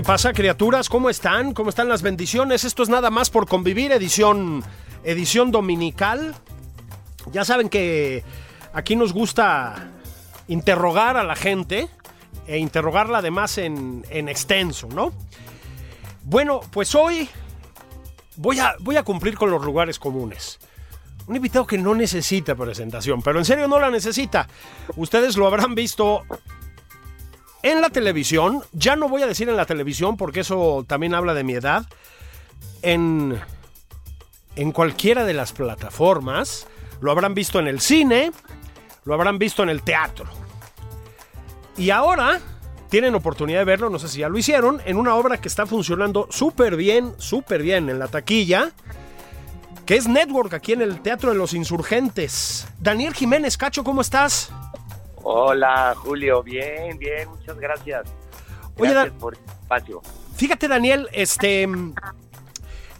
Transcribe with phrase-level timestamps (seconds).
[0.00, 0.88] ¿Qué pasa, criaturas?
[0.88, 1.52] ¿Cómo están?
[1.52, 2.64] ¿Cómo están las bendiciones?
[2.64, 4.64] Esto es nada más por convivir, edición,
[5.04, 6.34] edición dominical.
[7.32, 8.24] Ya saben que
[8.72, 9.90] aquí nos gusta
[10.48, 11.90] interrogar a la gente
[12.46, 15.12] e interrogarla además en, en extenso, ¿no?
[16.22, 17.28] Bueno, pues hoy
[18.36, 20.60] voy a, voy a cumplir con los lugares comunes.
[21.26, 24.48] Un invitado que no necesita presentación, pero en serio no la necesita.
[24.96, 26.22] Ustedes lo habrán visto
[27.62, 31.34] en la televisión, ya no voy a decir en la televisión porque eso también habla
[31.34, 31.86] de mi edad,
[32.82, 33.38] en,
[34.56, 36.66] en cualquiera de las plataformas,
[37.00, 38.32] lo habrán visto en el cine,
[39.04, 40.26] lo habrán visto en el teatro.
[41.76, 42.40] Y ahora
[42.88, 45.64] tienen oportunidad de verlo, no sé si ya lo hicieron, en una obra que está
[45.64, 48.72] funcionando súper bien, súper bien en la taquilla,
[49.86, 52.66] que es Network aquí en el Teatro de los Insurgentes.
[52.78, 54.52] Daniel Jiménez, Cacho, ¿cómo estás?
[55.22, 56.42] Hola, Julio.
[56.42, 58.08] Bien, bien, muchas gracias.
[58.78, 60.00] Oye, Dan- por el espacio.
[60.36, 61.68] Fíjate, Daniel, este.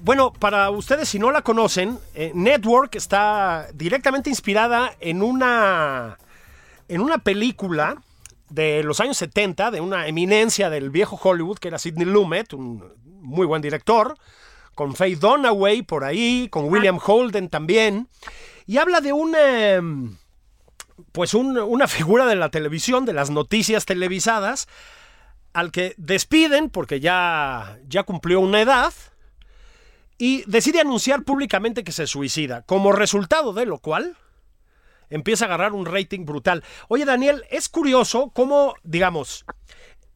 [0.03, 6.19] Bueno, para ustedes, si no la conocen, eh, Network está directamente inspirada en una.
[6.89, 8.03] en una película
[8.49, 12.83] de los años 70, de una eminencia del viejo Hollywood, que era Sidney Lumet, un
[13.21, 14.17] muy buen director,
[14.75, 18.09] con Faye Dunaway por ahí, con William Holden también.
[18.67, 20.19] Y habla de un.
[21.13, 24.69] Pues un- una figura de la televisión, de las noticias televisadas,
[25.53, 28.93] al que despiden porque ya, ya cumplió una edad
[30.19, 34.17] y decide anunciar públicamente que se suicida, como resultado de lo cual
[35.09, 36.63] empieza a agarrar un rating brutal.
[36.89, 39.45] Oye Daniel, es curioso cómo, digamos,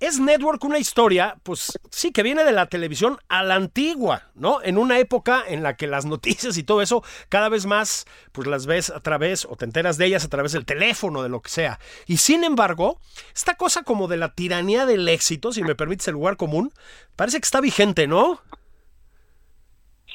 [0.01, 4.63] es Network una historia, pues sí, que viene de la televisión a la antigua, ¿no?
[4.63, 8.47] En una época en la que las noticias y todo eso cada vez más, pues
[8.47, 11.41] las ves a través o te enteras de ellas a través del teléfono, de lo
[11.41, 11.79] que sea.
[12.07, 12.99] Y sin embargo,
[13.35, 16.73] esta cosa como de la tiranía del éxito, si me permites el lugar común,
[17.17, 18.41] parece que está vigente, ¿no?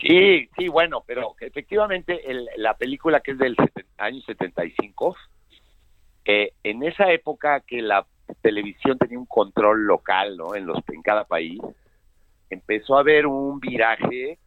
[0.02, 2.22] Sí, sí, bueno, pero efectivamente
[2.56, 3.56] la película que es del
[3.98, 5.16] año 75,
[6.26, 8.06] eh, en esa época que la
[8.42, 10.56] televisión tenía un control local, ¿no?
[10.56, 11.60] En los en cada país,
[12.50, 14.40] empezó a haber un viraje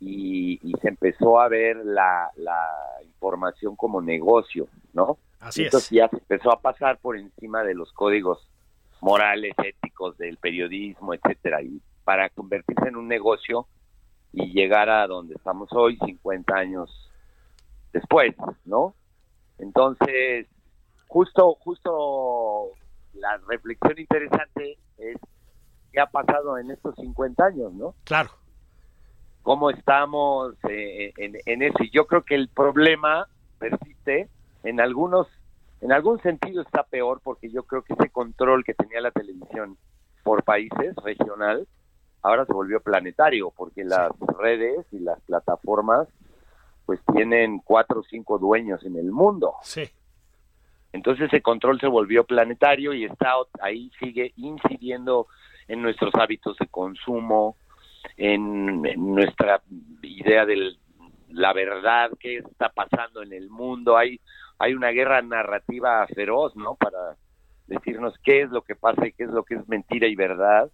[0.00, 2.68] y, y se empezó a ver la, la
[3.04, 5.18] información como negocio, ¿no?
[5.40, 5.66] Así es.
[5.66, 8.48] Entonces ya se empezó a pasar por encima de los códigos
[9.00, 13.66] morales, éticos del periodismo, etcétera, y para convertirse en un negocio
[14.32, 17.10] y llegar a donde estamos hoy, 50 años
[17.92, 18.94] después, ¿no?
[19.58, 20.46] Entonces,
[21.06, 22.72] justo, justo
[23.14, 25.16] la reflexión interesante es
[25.92, 27.94] qué ha pasado en estos 50 años, ¿no?
[28.04, 28.30] Claro.
[29.42, 31.82] cómo estamos eh, en, en eso.
[31.82, 33.26] Y yo creo que el problema
[33.58, 34.28] persiste
[34.62, 35.26] en algunos,
[35.80, 39.78] en algún sentido está peor porque yo creo que ese control que tenía la televisión
[40.22, 41.66] por países regional
[42.22, 46.08] ahora se volvió planetario porque las redes y las plataformas
[46.84, 49.54] pues tienen cuatro o cinco dueños en el mundo.
[49.62, 49.82] Sí.
[50.92, 55.26] Entonces ese control se volvió planetario y está ahí sigue incidiendo
[55.68, 57.56] en nuestros hábitos de consumo,
[58.16, 59.60] en, en nuestra
[60.02, 60.76] idea de
[61.28, 63.98] la verdad, qué está pasando en el mundo.
[63.98, 64.18] Hay,
[64.58, 66.74] hay una guerra narrativa feroz, ¿no?
[66.74, 67.16] Para
[67.66, 70.70] decirnos qué es lo que pasa y qué es lo que es mentira y verdad.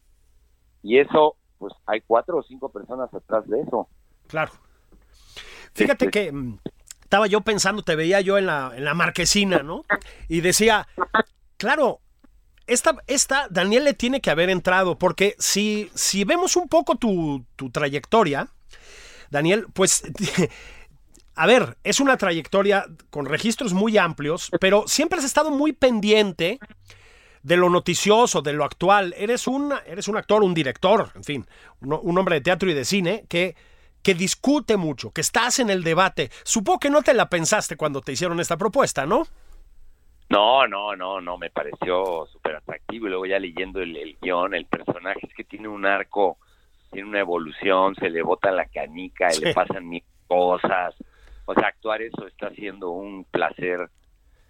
[0.82, 3.88] Y eso, pues hay cuatro o cinco personas atrás de eso.
[4.28, 4.52] Claro.
[5.75, 6.58] Fíjate Este- que mm,
[7.14, 9.84] estaba yo pensando, te veía yo en la, en la marquesina, ¿no?
[10.28, 10.88] Y decía,
[11.56, 12.00] claro,
[12.66, 17.46] esta, esta Daniel le tiene que haber entrado, porque si, si vemos un poco tu,
[17.55, 18.49] tu trayectoria,
[19.31, 20.02] Daniel, pues,
[21.37, 26.58] a ver, es una trayectoria con registros muy amplios, pero siempre has estado muy pendiente
[27.44, 29.14] de lo noticioso, de lo actual.
[29.17, 31.46] Eres un, eres un actor, un director, en fin,
[31.81, 33.55] un, un hombre de teatro y de cine que,
[34.04, 36.30] que discute mucho, que estás en el debate.
[36.44, 39.24] Supongo que no te la pensaste cuando te hicieron esta propuesta, ¿no?
[40.28, 44.54] No, no, no, no, me pareció súper atractivo y luego ya leyendo el, el, guion,
[44.54, 46.36] el personaje es que tiene un arco,
[46.92, 50.94] tiene una evolución, se le bota la canica, y le pasan mil cosas,
[51.46, 53.88] o sea, actuar eso está siendo un placer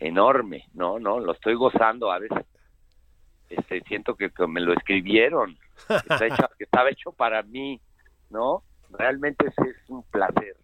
[0.00, 0.98] enorme, ¿no?
[0.98, 2.44] No, lo estoy gozando a veces.
[3.48, 5.56] Este, siento que, me lo escribieron,
[5.88, 7.80] está hecho, estaba hecho para mí,
[8.30, 8.64] ¿no?
[8.98, 9.54] Realmente es,
[9.88, 10.56] un placer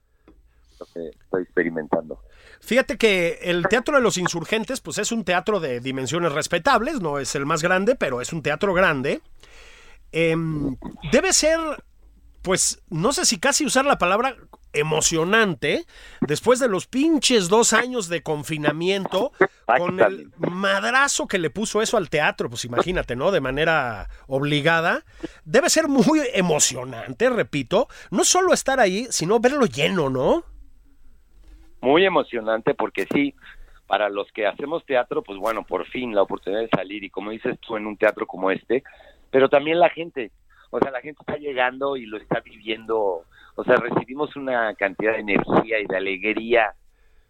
[0.79, 2.23] lo que estoy experimentando.
[2.61, 7.19] Fíjate que el Teatro de los Insurgentes, pues es un teatro de dimensiones respetables, no
[7.19, 9.21] es el más grande, pero es un teatro grande.
[10.13, 10.77] Em,
[11.13, 11.59] debe ser,
[12.43, 14.37] pues, no sé si casi usar la palabra
[14.73, 15.85] emocionante,
[16.21, 19.33] después de los pinches dos años de confinamiento,
[19.67, 23.31] con el madrazo que le puso eso al teatro, pues imagínate, ¿no?
[23.31, 25.05] De manera obligada.
[25.45, 30.45] Debe ser muy emocionante, repito, no solo estar ahí, sino verlo lleno, ¿no?
[31.81, 33.35] muy emocionante porque sí,
[33.87, 37.31] para los que hacemos teatro, pues bueno, por fin la oportunidad de salir y como
[37.31, 38.83] dices tú en un teatro como este,
[39.31, 40.31] pero también la gente,
[40.71, 43.25] o sea, la gente está llegando y lo está viviendo,
[43.61, 46.75] o sea, recibimos una cantidad de energía y de alegría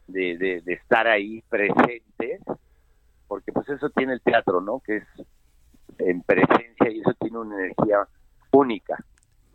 [0.06, 2.40] de, de, de estar ahí presentes,
[3.26, 4.78] porque pues eso tiene el teatro, ¿no?
[4.78, 5.04] Que es
[5.98, 8.06] en presencia y eso tiene una energía
[8.52, 9.04] única,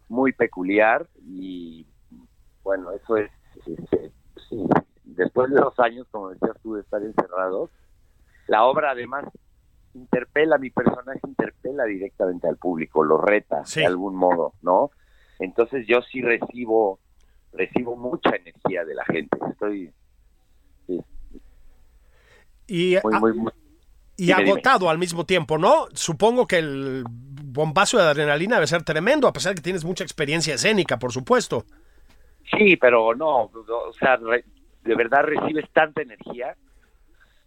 [0.09, 1.87] muy peculiar y
[2.61, 3.31] bueno, eso es,
[3.65, 4.11] es
[4.49, 4.61] sí,
[5.05, 7.69] después de dos años, como decías tú, de estar encerrados,
[8.47, 9.23] la obra además
[9.93, 14.91] interpela, mi personaje interpela directamente al público, lo reta de algún modo, ¿no?
[15.39, 16.99] Entonces yo sí recibo,
[17.53, 19.91] recibo mucha energía de la gente, estoy...
[22.67, 22.95] y,
[24.17, 25.87] y agotado al mismo tiempo, ¿no?
[25.93, 30.03] Supongo que el bombazo de adrenalina debe ser tremendo, a pesar de que tienes mucha
[30.03, 31.65] experiencia escénica, por supuesto.
[32.57, 36.55] Sí, pero no, o sea, de verdad recibes tanta energía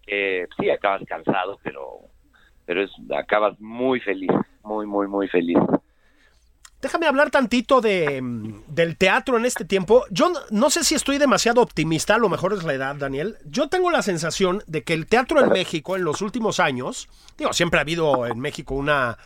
[0.07, 2.01] que sí acabas cansado, pero
[2.65, 4.31] pero es acabas muy feliz,
[4.63, 5.59] muy muy muy feliz.
[6.81, 8.21] Déjame hablar tantito de,
[8.69, 10.05] del teatro en este tiempo.
[10.11, 13.37] Yo no sé si estoy demasiado optimista, a lo mejor es la edad, Daniel.
[13.45, 17.53] Yo tengo la sensación de que el teatro en México en los últimos años, digo,
[17.53, 19.19] siempre ha habido en México una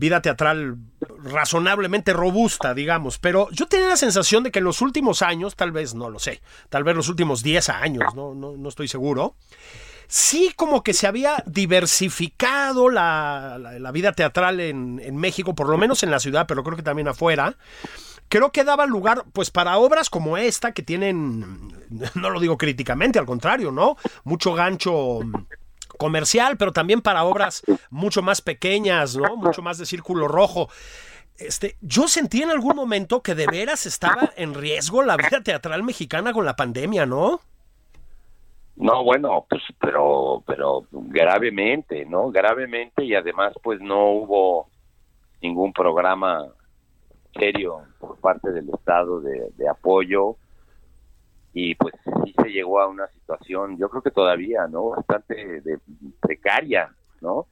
[0.00, 0.78] vida teatral
[1.22, 5.72] razonablemente robusta, digamos, pero yo tenía la sensación de que en los últimos años, tal
[5.72, 6.40] vez, no lo sé,
[6.70, 9.34] tal vez los últimos 10 años, no, no, estoy seguro,
[10.10, 16.02] sí como que se había diversificado la, vida teatral en, en, México, por lo menos
[16.02, 17.56] en la ciudad, pero creo que también afuera.
[18.28, 21.72] Creo que daba lugar, pues, para obras como esta, que tienen,
[22.14, 23.96] no lo digo críticamente, al contrario, ¿no?
[24.24, 25.20] Mucho gancho
[25.96, 29.36] comercial, pero también para obras mucho más pequeñas, ¿no?
[29.36, 30.68] Mucho más de círculo rojo.
[31.36, 35.82] Este, yo sentí en algún momento que de veras estaba en riesgo la vida teatral
[35.82, 37.40] mexicana con la pandemia, ¿no?
[38.80, 42.30] No, bueno, pues, pero, pero gravemente, ¿no?
[42.30, 44.68] Gravemente y además, pues, no hubo
[45.42, 46.46] ningún programa
[47.38, 50.36] serio por parte del Estado de, de apoyo
[51.52, 51.94] y pues
[52.24, 54.90] sí se llegó a una situación, yo creo que todavía, ¿no?
[54.90, 55.78] Bastante de,
[56.20, 56.90] precaria,
[57.20, 57.46] ¿no?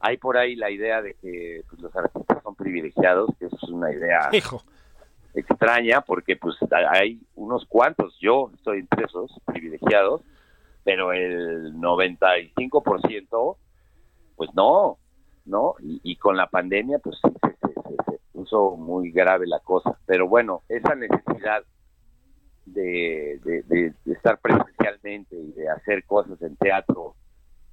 [0.00, 3.68] Hay por ahí la idea de que pues, los artistas son privilegiados, que eso es
[3.70, 4.30] una idea
[5.34, 6.56] extraña, porque pues
[6.90, 10.20] hay unos cuantos, yo estoy entre esos privilegiados,
[10.84, 13.56] pero el 95%
[14.36, 14.98] pues no,
[15.44, 15.74] ¿no?
[15.80, 17.30] Y, con la pandemia pues sí
[18.06, 21.64] se puso muy grave la cosa, pero bueno, esa necesidad
[22.66, 27.14] de, de, estar presencialmente y de hacer cosas en teatro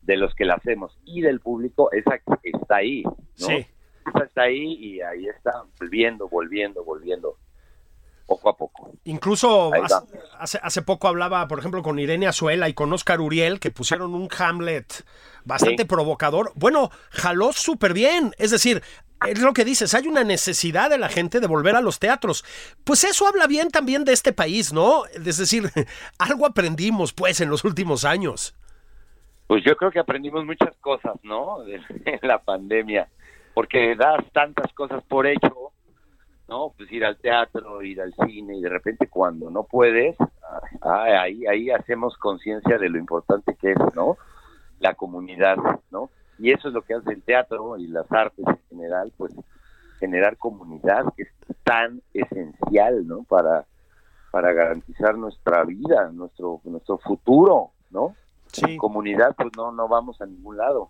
[0.01, 3.11] de los que la hacemos y del público, esa está ahí, ¿no?
[3.35, 3.65] Sí.
[4.07, 7.37] Esa está ahí y ahí está volviendo, volviendo, volviendo
[8.31, 8.91] poco a poco.
[9.03, 9.71] Incluso
[10.39, 14.13] hace, hace, poco hablaba, por ejemplo, con Irene Azuela y con Oscar Uriel, que pusieron
[14.13, 15.03] un Hamlet
[15.43, 16.53] bastante provocador.
[16.55, 18.33] Bueno, jaló súper bien.
[18.37, 18.81] Es decir,
[19.27, 22.45] es lo que dices, hay una necesidad de la gente de volver a los teatros.
[22.85, 25.05] Pues eso habla bien también de este país, ¿no?
[25.07, 25.69] Es decir,
[26.17, 28.55] algo aprendimos pues en los últimos años.
[29.47, 31.59] Pues yo creo que aprendimos muchas cosas, ¿no?
[31.65, 31.81] De,
[32.21, 33.09] la pandemia,
[33.53, 35.70] porque das tantas cosas por hecho,
[36.51, 36.73] ¿no?
[36.77, 40.15] Pues ir al teatro, ir al cine y de repente cuando no puedes,
[40.81, 44.17] ah, ahí ahí hacemos conciencia de lo importante que es, ¿no?
[44.79, 45.57] La comunidad,
[45.89, 46.11] ¿no?
[46.41, 49.31] y eso es lo que hace el teatro y las artes en general, pues
[49.99, 51.29] generar comunidad que es
[51.63, 53.23] tan esencial, ¿no?
[53.23, 53.65] Para,
[54.31, 58.15] para garantizar nuestra vida, nuestro, nuestro futuro, ¿no?
[58.47, 60.89] Sin comunidad, pues no, no vamos a ningún lado.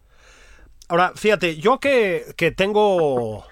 [0.88, 3.44] Ahora, fíjate, yo que, que tengo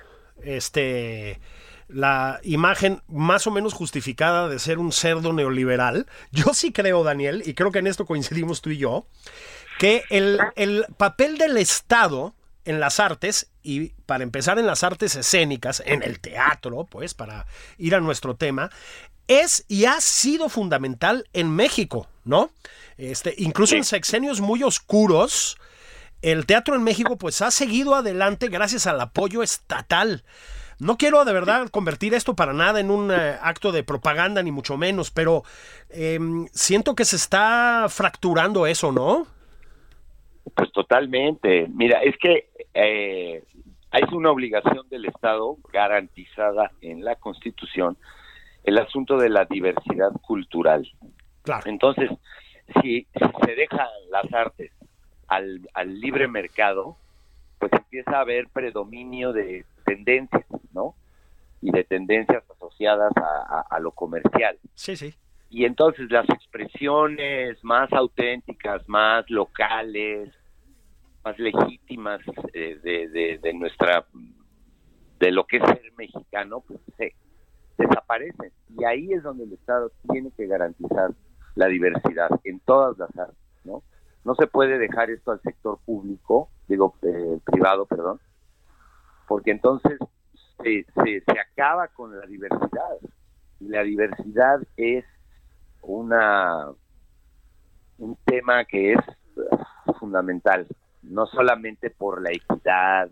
[0.42, 1.42] este
[1.90, 6.08] la imagen más o menos justificada de ser un cerdo neoliberal.
[6.32, 9.06] Yo sí creo, Daniel, y creo que en esto coincidimos tú y yo,
[9.80, 12.34] que el, el papel del Estado
[12.66, 17.48] en las artes, y para empezar en las artes escénicas, en el teatro, pues, para
[17.78, 18.70] ir a nuestro tema,
[19.28, 22.52] es y ha sido fundamental en México, ¿no?
[22.98, 25.58] Este, incluso en sexenios muy oscuros,
[26.22, 30.24] el teatro en México pues ha seguido adelante gracias al apoyo estatal.
[30.80, 34.52] No quiero de verdad convertir esto para nada en un eh, acto de propaganda, ni
[34.52, 35.44] mucho menos, pero
[35.90, 39.28] em, siento que se está fracturando eso, ¿no?
[40.56, 41.68] Pues totalmente.
[41.68, 43.44] Mira, es que eh,
[43.92, 47.98] hay una obligación del Estado garantizada en la Constitución
[48.64, 50.88] el asunto de la diversidad cultural.
[51.42, 51.64] Claro.
[51.66, 52.10] Entonces,
[52.82, 53.08] si,
[53.46, 54.72] se dejan las artes
[55.28, 55.62] al,
[56.00, 56.98] libre mercado,
[57.58, 60.96] pues empieza a haber predominio de tendencias, ¿no?
[61.62, 64.58] Y de tendencias asociadas a, a lo comercial.
[64.76, 65.14] Sí, sí.
[65.50, 70.32] Y entonces las expresiones más auténticas, más locales,
[71.24, 72.22] más legítimas
[72.54, 74.06] eh, de, de, nuestra
[75.20, 77.14] de lo que es ser mexicano pues se
[77.78, 81.12] desaparecen y ahí es donde el Estado tiene que garantizar
[81.56, 83.84] la diversidad en todas las artes no
[84.24, 88.20] no se puede dejar esto al sector público digo eh, privado perdón
[89.28, 90.00] porque entonces
[90.64, 92.98] se, se, se acaba con la diversidad
[93.60, 95.06] y la diversidad es
[95.82, 96.68] una
[97.98, 99.00] un tema que es
[100.00, 100.68] fundamental
[101.04, 103.10] no solamente por la equidad,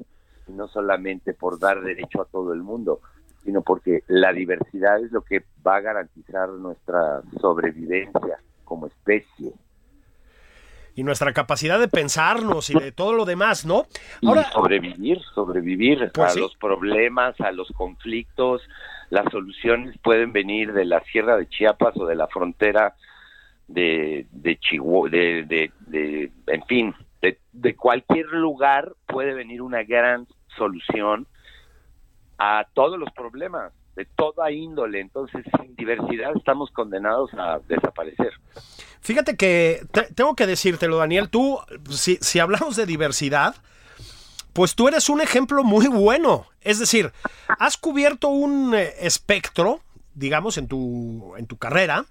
[0.48, 3.02] no solamente por dar derecho a todo el mundo,
[3.44, 9.54] sino porque la diversidad es lo que va a garantizar nuestra sobrevivencia como especie.
[10.98, 13.86] Y nuestra capacidad de pensarnos y de todo lo demás, ¿no?
[14.26, 18.62] Ahora, y sobrevivir, sobrevivir pues a los problemas, a los conflictos.
[19.10, 22.96] Las soluciones pueden venir de la Sierra de Chiapas o de la frontera
[23.68, 30.28] de, de Chihuahua, de, de, en fin, de, cualquier lugar puede venir una gran
[30.58, 31.28] solución
[32.38, 35.02] a todos los problemas, de toda índole.
[35.02, 38.32] Entonces, sin diversidad estamos condenados a desaparecer.
[39.02, 39.82] Fíjate que
[40.16, 43.56] tengo que decírtelo, Daniel, tú, si, si hablamos de diversidad,
[44.54, 46.46] pues tú eres un ejemplo muy bueno.
[46.62, 47.12] Es decir,
[47.60, 49.82] has cubierto un eh, espectro,
[50.14, 52.06] digamos, en tu, en tu carrera,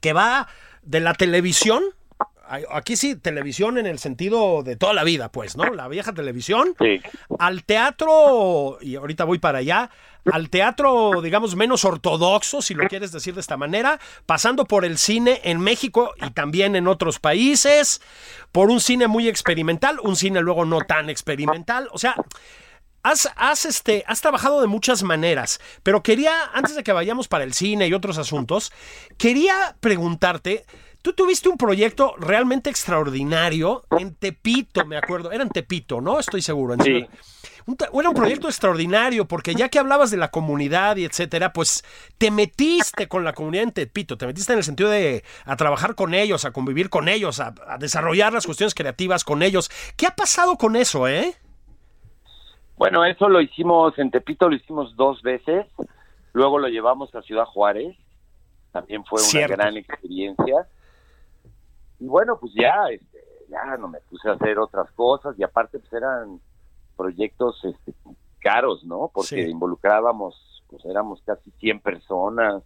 [0.00, 0.46] que va
[0.82, 1.82] de la televisión
[2.70, 5.64] aquí sí, televisión en el sentido de toda la vida, pues, ¿no?
[5.72, 6.74] La vieja televisión.
[6.78, 7.00] Sí.
[7.38, 9.90] Al teatro, y ahorita voy para allá,
[10.30, 14.98] al teatro, digamos, menos ortodoxo, si lo quieres decir de esta manera, pasando por el
[14.98, 18.00] cine en México y también en otros países,
[18.52, 22.14] por un cine muy experimental, un cine luego no tan experimental, o sea...
[23.02, 27.44] Has, has, este, has trabajado de muchas maneras, pero quería, antes de que vayamos para
[27.44, 28.72] el cine y otros asuntos,
[29.16, 30.66] quería preguntarte,
[31.02, 35.32] Tú tuviste un proyecto realmente extraordinario en Tepito, me acuerdo.
[35.32, 36.18] Era en Tepito, ¿no?
[36.18, 36.76] Estoy seguro.
[36.82, 37.06] sí.
[37.66, 41.84] era un proyecto extraordinario porque ya que hablabas de la comunidad y etcétera, pues
[42.18, 45.94] te metiste con la comunidad en Tepito, te metiste en el sentido de a trabajar
[45.94, 49.70] con ellos, a convivir con ellos, a, a desarrollar las cuestiones creativas con ellos.
[49.96, 51.34] ¿Qué ha pasado con eso, eh?
[52.76, 55.66] Bueno, eso lo hicimos en Tepito, lo hicimos dos veces.
[56.34, 57.96] Luego lo llevamos a Ciudad Juárez.
[58.70, 60.66] También fue una gran experiencia
[62.00, 65.78] y bueno, pues ya, este, ya no me puse a hacer otras cosas y aparte
[65.78, 66.40] pues eran
[66.96, 67.94] proyectos este,
[68.40, 69.10] caros, ¿no?
[69.12, 72.62] Porque involucrábamos, pues éramos casi 100 personas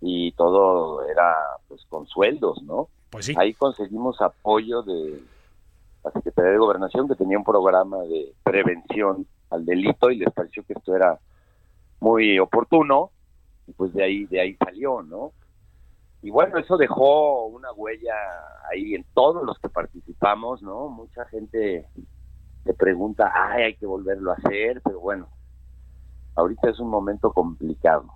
[0.00, 1.34] y todo era
[1.68, 2.88] pues con sueldos, ¿no?
[3.10, 3.34] Pues sí.
[3.38, 5.22] Ahí conseguimos apoyo de
[6.04, 10.62] la Secretaría de Gobernación que tenía un programa de prevención al delito y les pareció
[10.64, 11.18] que esto era
[12.00, 13.10] muy oportuno
[13.66, 15.32] y pues de ahí de ahí salió, ¿no?
[16.22, 18.14] Y bueno, eso dejó una huella
[18.70, 20.88] ahí en todos los que participamos, ¿no?
[20.88, 21.88] Mucha gente
[22.64, 25.28] se pregunta, ay, hay que volverlo a hacer, pero bueno,
[26.34, 28.06] ahorita es un momento complicado.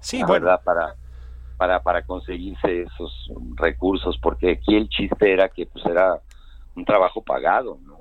[0.00, 0.46] Sí, bueno.
[0.46, 0.62] ¿verdad?
[0.62, 0.94] Para,
[1.56, 6.20] para, para conseguirse esos recursos, porque aquí el chiste era que pues era
[6.76, 7.97] un trabajo pagado, ¿no?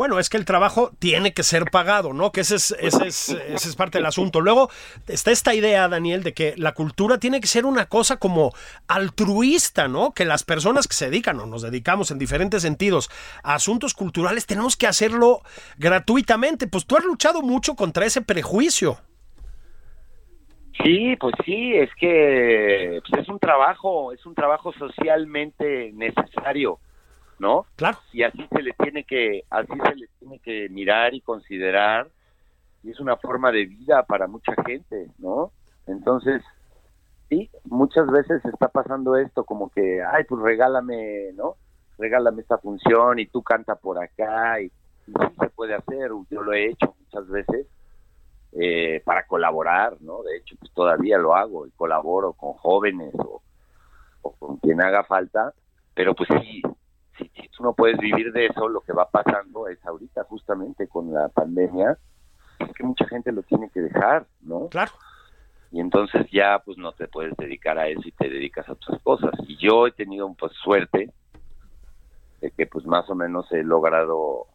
[0.00, 2.32] Bueno, es que el trabajo tiene que ser pagado, ¿no?
[2.32, 4.40] Que ese es, ese es, ese es parte del asunto.
[4.40, 4.70] Luego
[5.06, 8.54] está esta idea, Daniel, de que la cultura tiene que ser una cosa como
[8.88, 10.12] altruista, ¿no?
[10.12, 13.10] Que las personas que se dedican o nos dedicamos en diferentes sentidos
[13.42, 15.42] a asuntos culturales tenemos que hacerlo
[15.76, 16.66] gratuitamente.
[16.66, 18.96] Pues tú has luchado mucho contra ese prejuicio.
[20.82, 26.80] Sí, pues sí, es que pues es un trabajo, es un trabajo socialmente necesario
[27.40, 27.66] ¿no?
[27.76, 27.98] Claro.
[28.12, 32.08] Y así se le tiene que, así se le tiene que mirar y considerar
[32.82, 35.50] y es una forma de vida para mucha gente, ¿no?
[35.86, 36.42] Entonces,
[37.28, 41.56] sí, muchas veces está pasando esto, como que, ay, pues regálame, ¿no?
[41.98, 46.42] Regálame esta función y tú canta por acá, y, y sí se puede hacer, yo
[46.42, 47.66] lo he hecho muchas veces,
[48.52, 50.22] eh, para colaborar, ¿no?
[50.22, 53.42] De hecho, pues todavía lo hago y colaboro con jóvenes o,
[54.22, 55.52] o con quien haga falta,
[55.94, 56.62] pero pues sí,
[57.60, 61.98] no puedes vivir de eso, lo que va pasando es ahorita justamente con la pandemia,
[62.58, 64.68] es que mucha gente lo tiene que dejar, ¿no?
[64.68, 64.92] Claro.
[65.72, 69.00] Y entonces ya pues no te puedes dedicar a eso y te dedicas a otras
[69.02, 69.30] cosas.
[69.46, 71.12] Y yo he tenido pues suerte
[72.40, 74.46] de que pues más o menos he logrado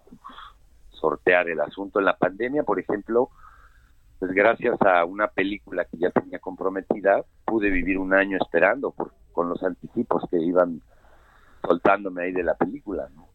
[0.90, 3.30] sortear el asunto en la pandemia, por ejemplo,
[4.20, 9.14] pues gracias a una película que ya tenía comprometida, pude vivir un año esperando por,
[9.32, 10.82] con los anticipos que iban
[11.66, 13.28] soltándome ahí de la película, ¿no?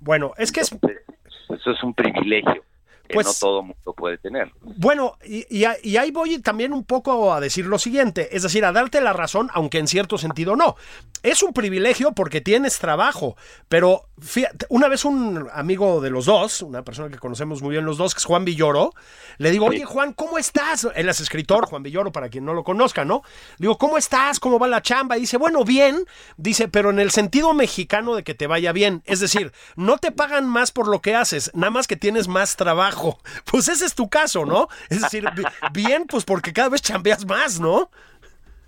[0.00, 0.72] Bueno, es que es...
[0.72, 1.02] Entonces,
[1.48, 2.64] eso es un privilegio
[3.12, 4.50] que Pues- no todo mundo puede tener.
[4.62, 8.42] Bueno, y, y a- y ahí voy también un poco a decir lo siguiente, es
[8.42, 10.76] decir, a darte la razón, aunque en cierto sentido no.
[11.22, 13.36] Es un privilegio porque tienes trabajo,
[13.68, 17.84] pero fíjate, una vez un amigo de los dos, una persona que conocemos muy bien
[17.84, 18.92] los dos, que es Juan Villoro,
[19.38, 20.88] le digo, oye Juan, ¿cómo estás?
[20.94, 23.22] Él es escritor, Juan Villoro, para quien no lo conozca, ¿no?
[23.58, 24.40] Le digo, ¿cómo estás?
[24.40, 25.16] ¿Cómo va la chamba?
[25.16, 26.04] Y dice, bueno, bien,
[26.36, 30.10] dice, pero en el sentido mexicano de que te vaya bien, es decir, no te
[30.12, 33.01] pagan más por lo que haces, nada más que tienes más trabajo.
[33.50, 34.68] Pues ese es tu caso, ¿no?
[34.90, 35.42] Es decir, bi-
[35.72, 37.90] bien, pues porque cada vez chambeas más, ¿no?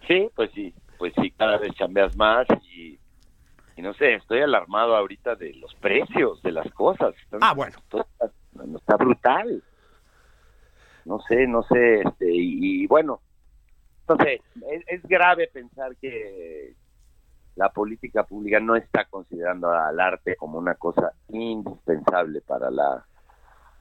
[0.06, 2.98] Sí, pues sí, pues sí, cada vez chambeas más y,
[3.76, 7.14] y no sé, estoy alarmado ahorita de los precios de las cosas.
[7.22, 7.76] Están- Ah, bueno.
[7.88, 8.30] todo está,
[8.76, 9.62] está brutal.
[11.04, 13.20] No sé, no sé, este, y, y bueno,
[14.08, 16.74] no sé, es, es grave pensar que
[17.56, 23.04] la política pública no está considerando al arte como una cosa indispensable para la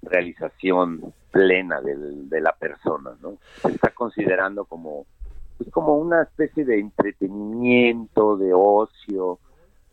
[0.05, 3.37] realización plena del- de la persona, ¿no?
[3.61, 5.05] Se está considerando como
[5.57, 9.39] pues como una especie de entretenimiento, de ocio,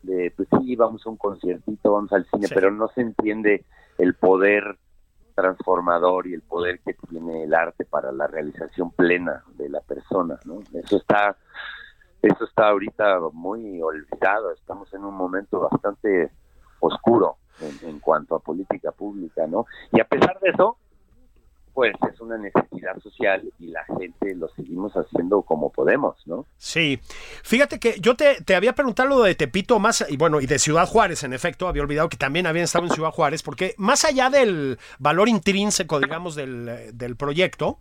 [0.03, 2.53] de pues sí, vamos a un conciertito, vamos al cine, Sí.
[2.53, 3.63] pero no se entiende
[3.97, 4.77] el poder
[5.35, 10.39] transformador y el poder que tiene el arte para la realización plena de la persona,
[10.45, 10.59] ¿no?
[10.73, 11.35] Eso está
[12.23, 16.29] eso está ahorita muy olvidado, estamos en un momento bastante
[16.79, 19.65] oscuro en, en cuanto a política pública, ¿no?
[19.91, 20.77] Y a pesar de eso,
[21.73, 26.45] pues es una necesidad social y la gente lo seguimos haciendo como podemos, ¿no?
[26.57, 26.99] Sí.
[27.43, 30.59] Fíjate que yo te, te había preguntado lo de Tepito más, y bueno, y de
[30.59, 34.05] Ciudad Juárez, en efecto, había olvidado que también habían estado en Ciudad Juárez, porque más
[34.05, 37.79] allá del valor intrínseco, digamos, del, del proyecto,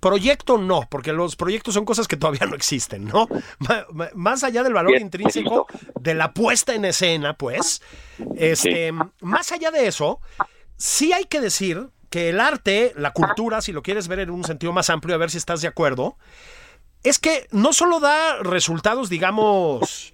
[0.00, 3.28] proyecto no, porque los proyectos son cosas que todavía no existen, ¿no?
[4.14, 5.66] Más allá del valor Bien, intrínseco
[6.00, 7.82] de la puesta en escena, pues,
[8.36, 10.20] este, más allá de eso,
[10.76, 14.44] sí hay que decir que el arte, la cultura, si lo quieres ver en un
[14.44, 16.16] sentido más amplio, a ver si estás de acuerdo,
[17.02, 20.12] es que no solo da resultados, digamos,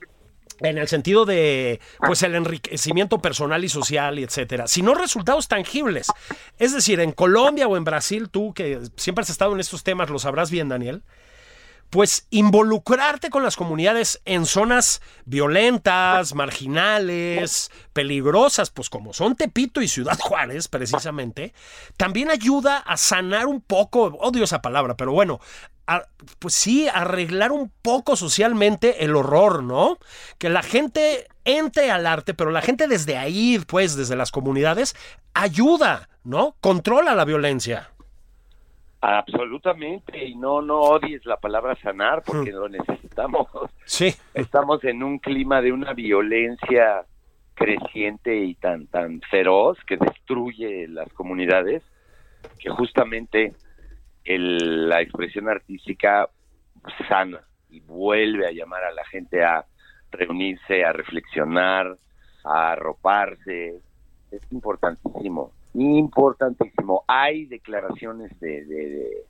[0.61, 6.09] en el sentido de pues el enriquecimiento personal y social y etcétera, sino resultados tangibles.
[6.59, 10.11] Es decir, en Colombia o en Brasil, tú que siempre has estado en estos temas,
[10.11, 11.03] lo sabrás bien, Daniel.
[11.91, 19.89] Pues involucrarte con las comunidades en zonas violentas, marginales, peligrosas, pues como son Tepito y
[19.89, 21.55] Ciudad Juárez, precisamente,
[21.97, 25.41] también ayuda a sanar un poco, odio esa palabra, pero bueno,
[26.39, 29.99] pues sí, arreglar un poco socialmente el horror, ¿no?
[30.39, 34.97] Que la gente entre al arte, pero la gente desde ahí, pues desde las comunidades,
[35.35, 36.57] ayuda, ¿no?
[36.61, 37.91] Controla la violencia.
[39.01, 43.47] Absolutamente, y no no odies la palabra sanar porque lo necesitamos.
[43.85, 44.15] Sí.
[44.35, 47.05] Estamos en un clima de una violencia
[47.55, 51.83] creciente y tan tan feroz que destruye las comunidades
[52.59, 53.55] que justamente
[54.25, 56.29] el- la expresión artística
[57.09, 59.65] sana y vuelve a llamar a la gente a
[60.11, 61.97] reunirse, a reflexionar,
[62.45, 63.81] a arroparse.
[64.31, 67.05] Es importantísimo, importantísimo.
[67.07, 69.25] Hay declaraciones de, de, de-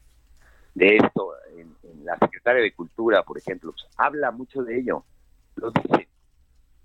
[0.74, 5.04] de esto en, en la secretaria de Cultura, por ejemplo, pues, habla mucho de ello,
[5.56, 6.06] lo dice,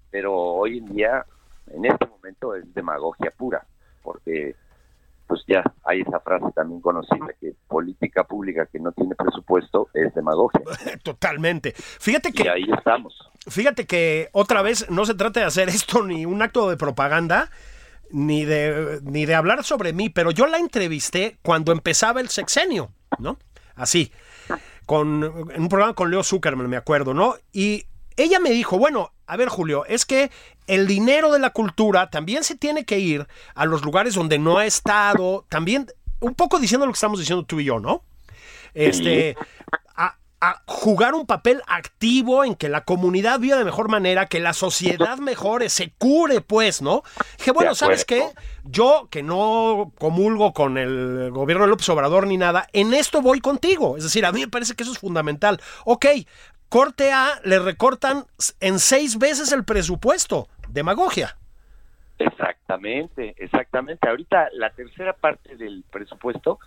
[0.10, 1.26] pero hoy en día,
[1.68, 3.66] en este momento, es demagogia pura,
[4.02, 4.56] porque
[5.28, 10.14] pues ya hay esa frase también conocida que política pública que no tiene presupuesto es
[10.14, 10.62] demagogia.
[11.04, 11.72] Totalmente.
[11.76, 13.30] Fíjate Y que ahí estamos.
[13.48, 17.50] Fíjate que otra vez no se trata de hacer esto ni un acto de propaganda,
[18.14, 22.92] ni de, ni de hablar sobre mí, pero yo la entrevisté cuando empezaba el sexenio,
[23.20, 23.38] ¿no?
[23.76, 24.12] Así,
[24.86, 27.36] con, en un programa con Leo Zuckerman, me acuerdo, ¿no?
[27.52, 27.86] Y
[28.18, 30.30] ella me dijo, bueno, a ver Julio, es que
[30.68, 34.58] el dinero de la cultura también se tiene que ir a los lugares donde no
[34.58, 35.88] ha estado, también
[36.20, 38.04] un poco diciendo lo que estamos diciendo tú y yo, ¿no?
[38.74, 39.36] Este,
[40.42, 44.54] a, jugar un papel activo en que la comunidad viva de mejor manera, que la
[44.54, 47.04] sociedad mejore, se cure, pues, ¿no?
[47.38, 48.24] Dije, bueno, ¿sabes qué?
[48.64, 53.40] Yo, que no comulgo con el gobierno de López Obrador ni nada, en esto voy
[53.40, 53.98] contigo.
[53.98, 55.62] Es decir, a mí me parece que eso es fundamental.
[55.86, 56.06] Ok,
[56.70, 58.26] corte A, le recortan
[58.60, 60.48] en seis veces el presupuesto.
[60.70, 61.38] Demagogia.
[62.18, 64.08] Exactamente, exactamente.
[64.08, 66.60] Ahorita la tercera parte del presupuesto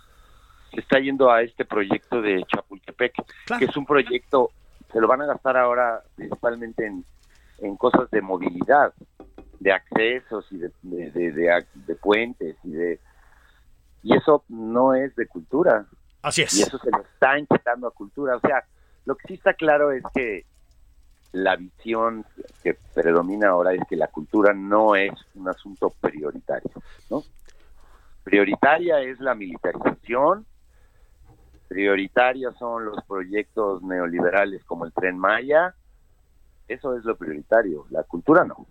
[0.81, 3.13] está yendo a este proyecto de Chapultepec,
[3.45, 3.59] Claro.
[3.59, 4.49] que es un proyecto,
[4.91, 7.03] se lo van a gastar ahora principalmente en,
[7.59, 8.93] en cosas de movilidad,
[9.59, 11.11] de accesos y de, de,
[11.73, 12.99] de- puentes y de...
[14.03, 15.85] Y eso no es de cultura,
[16.21, 16.59] Así y es.
[16.67, 18.35] eso se lo está quitando a cultura.
[18.35, 18.63] O sea,
[19.05, 20.45] lo que sí está claro es que
[21.31, 22.23] la visión
[22.63, 26.69] que predomina ahora es que la cultura no es un asunto prioritario,
[27.09, 27.23] ¿no?
[28.23, 30.45] Prioritaria es la militarización,
[31.67, 35.75] prioritarios son los proyectos neoliberales como el Tren Maya,
[36.67, 38.65] eso es lo prioritario, la cultura no.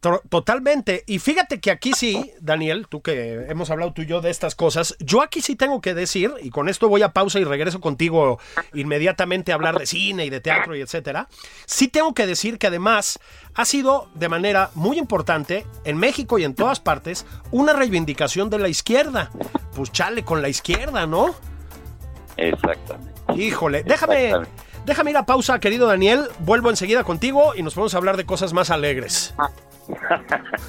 [0.00, 1.02] To- Totalmente.
[1.06, 4.54] Y fíjate que aquí sí, Daniel, tú que hemos hablado tú y yo de estas
[4.54, 7.80] cosas, yo aquí sí tengo que decir, y con esto voy a pausa y regreso
[7.80, 8.38] contigo
[8.74, 11.26] inmediatamente a hablar de cine y de teatro y etcétera,
[11.64, 13.18] sí tengo que decir que además
[13.54, 18.58] ha sido de manera muy importante en México y en todas partes una reivindicación de
[18.58, 19.30] la izquierda.
[19.74, 21.34] Pues chale con la izquierda, ¿no?
[22.36, 23.12] Exactamente.
[23.36, 24.62] Híjole, déjame, Exactamente.
[24.86, 26.28] déjame ir a pausa, querido Daniel.
[26.40, 29.34] Vuelvo enseguida contigo y nos vamos a hablar de cosas más alegres.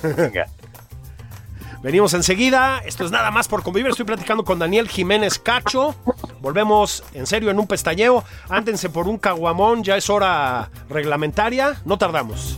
[0.02, 0.46] Venga.
[1.84, 2.80] Venimos enseguida.
[2.84, 3.92] Esto es nada más por convivir.
[3.92, 5.94] Estoy platicando con Daniel Jiménez Cacho.
[6.42, 8.24] Volvemos en serio en un pestañeo.
[8.50, 9.84] Ándense por un caguamón.
[9.84, 11.80] Ya es hora reglamentaria.
[11.86, 12.58] No tardamos.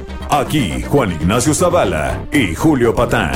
[0.33, 3.33] Aquí Juan Ignacio Zavala y Julio Patán.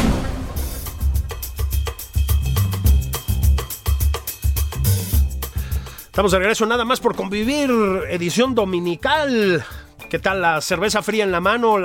[6.05, 7.69] Estamos de regreso nada más por convivir.
[8.09, 9.61] Edición dominical.
[10.09, 11.75] ¿Qué tal la cerveza fría en la mano?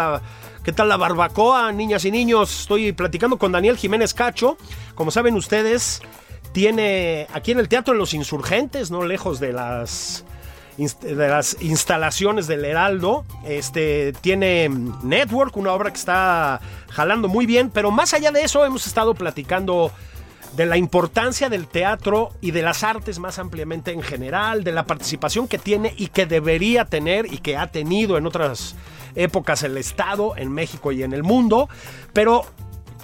[0.62, 2.60] ¿Qué tal la barbacoa, niñas y niños?
[2.60, 4.58] Estoy platicando con Daniel Jiménez Cacho.
[4.94, 6.02] Como saben ustedes,
[6.52, 10.24] tiene aquí en el Teatro de los Insurgentes, no lejos de las
[10.86, 13.24] de las instalaciones del Heraldo.
[13.44, 18.42] Este tiene mm, Network, una obra que está jalando muy bien, pero más allá de
[18.42, 19.92] eso hemos estado platicando
[20.56, 24.84] de la importancia del teatro y de las artes más ampliamente en general, de la
[24.84, 28.74] participación que tiene y que debería tener y que ha tenido en otras
[29.14, 31.68] épocas el Estado, en México y en el mundo,
[32.12, 32.46] pero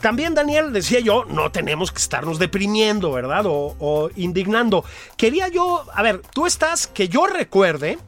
[0.00, 3.46] también, Daniel, decía yo, no tenemos que estarnos deprimiendo, ¿verdad?
[3.46, 4.84] O, o indignando.
[5.16, 7.98] Quería yo, a ver, tú estás, que yo recuerde,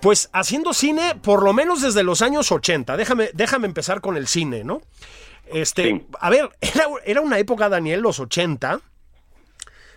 [0.00, 2.96] pues haciendo cine por lo menos desde los años 80.
[2.96, 4.80] Déjame, déjame empezar con el cine, ¿no?
[5.52, 6.06] Este, Sí.
[6.20, 8.80] a ver, era, era una época, Daniel, los 80,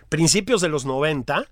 [0.08, 1.46] principios de los 90,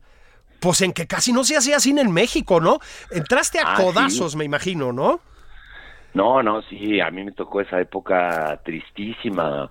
[0.58, 2.80] pues en que casi no se hacía cine en México, ¿no?
[3.10, 3.82] Entraste a Ah, sí.
[3.82, 5.20] codazos, me imagino, ¿no?
[6.14, 9.70] No, no, sí, a mí me tocó esa época tristísima.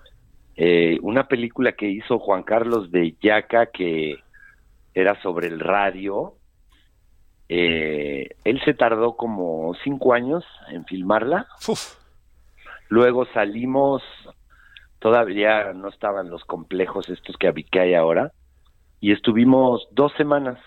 [0.56, 4.17] Eh, una película que hizo Juan Carlos de Yaca que
[4.93, 6.36] era sobre el radio.
[7.49, 11.47] Eh, él se tardó como cinco años en filmarla.
[11.67, 11.99] Uf,
[12.89, 14.02] Luego salimos,
[14.97, 18.34] todavía no estaban los complejos estos que, que hay ahora,
[18.99, 20.60] y estuvimos dos semanas,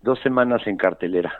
[0.00, 1.36] dos semanas en cartelera.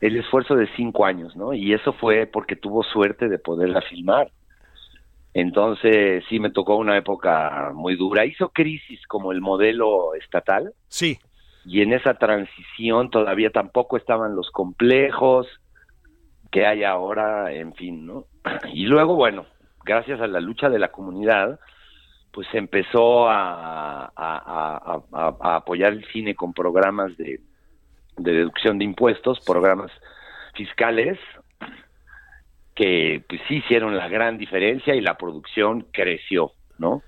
[0.00, 1.52] El esfuerzo de cinco años, ¿no?
[1.52, 4.30] Y eso fue porque tuvo suerte de poderla filmar.
[5.34, 8.24] Entonces, sí, me tocó una época muy dura.
[8.24, 11.18] Hizo crisis como el modelo estatal sí.
[11.64, 15.46] y en esa transición todavía tampoco estaban los complejos
[16.50, 18.24] que hay ahora, en fin, ¿no?
[18.72, 19.44] Y luego, bueno,
[19.84, 21.60] gracias a la lucha de la comunidad,
[22.32, 27.40] pues empezó a, a- a- a- a apoyar el cine con programas de,
[28.18, 29.90] de deducción de impuestos, programas
[30.54, 31.18] fiscales,
[32.74, 37.02] que pues sí hicieron la gran diferencia y la producción creció, ¿no?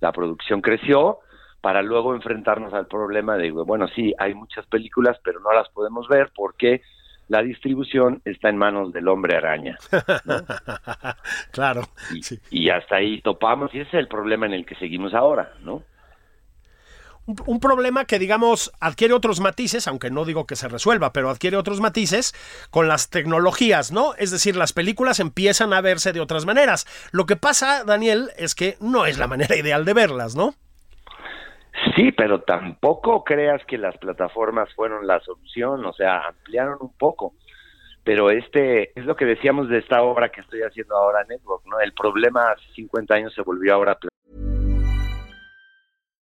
[0.00, 1.20] La producción creció
[1.60, 6.06] para luego enfrentarnos al problema de, bueno, sí, hay muchas películas, pero no las podemos
[6.08, 6.82] ver porque
[7.28, 9.76] la distribución está en manos del hombre araña.
[11.50, 11.82] claro.
[12.50, 15.52] Y, y, hasta ahí topamos y ese es el problema en el que seguimos ahora,
[15.62, 15.82] ¿no?
[17.26, 21.56] Un, problema que, digamos, adquiere otros matices, aunque no digo que se resuelva, pero adquiere
[21.56, 22.34] otros matices
[22.70, 24.14] con las tecnologías, ¿no?
[24.14, 26.86] Es decir, las películas empiezan a verse de otras maneras.
[27.12, 30.54] Lo que pasa, Daniel, es que no es la manera ideal de verlas, ¿no?
[31.94, 37.34] Sí, pero tampoco creas que las plataformas fueron la solución, o sea, ampliaron un poco.
[38.02, 41.80] Pero este es lo que decíamos de esta obra que estoy haciendo ahora Network, ¿no?
[41.80, 43.98] El problema hace 50 años se volvió ahora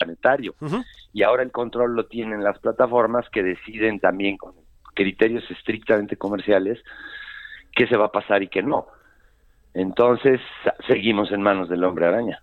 [0.00, 0.54] Planetario.
[1.12, 4.54] Y ahora el control lo tienen las plataformas que deciden también con
[4.94, 6.78] criterios estrictamente comerciales
[7.72, 8.86] qué se va a pasar y qué no.
[9.74, 10.40] Entonces,
[10.88, 12.42] seguimos en manos del hombre araña.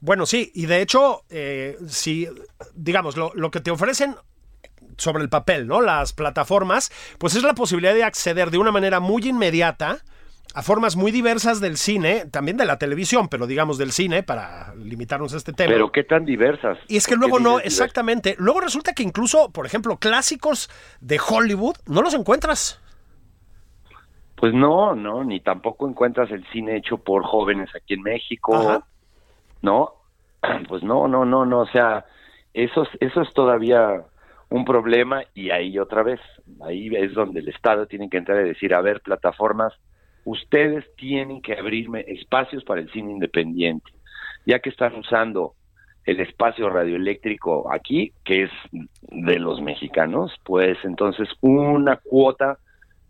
[0.00, 2.28] Bueno, sí, y de hecho, eh, si,
[2.74, 4.14] digamos, lo, lo que te ofrecen
[4.96, 5.80] sobre el papel, ¿no?
[5.80, 9.98] Las plataformas, pues es la posibilidad de acceder de una manera muy inmediata
[10.54, 14.72] a formas muy diversas del cine, también de la televisión, pero digamos del cine, para
[14.76, 15.72] limitarnos a este tema.
[15.72, 16.78] Pero qué tan diversas.
[16.86, 18.36] Y es que luego no, exactamente.
[18.38, 22.80] Luego resulta que incluso, por ejemplo, clásicos de Hollywood, no los encuentras.
[24.36, 28.84] Pues no, no, ni tampoco encuentras el cine hecho por jóvenes aquí en México,
[29.60, 29.94] ¿no?
[30.68, 32.04] Pues no, no, no, no, o sea,
[32.52, 34.04] eso, eso es todavía
[34.50, 36.20] un problema y ahí otra vez,
[36.62, 39.72] ahí es donde el Estado tiene que entrar y decir, a ver, plataformas,
[40.24, 43.90] ustedes tienen que abrirme espacios para el cine independiente,
[44.46, 45.54] ya que están usando
[46.04, 48.50] el espacio radioeléctrico aquí, que es
[49.02, 52.58] de los mexicanos, pues entonces una cuota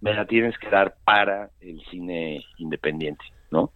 [0.00, 3.72] me la tienes que dar para el cine independiente, ¿no?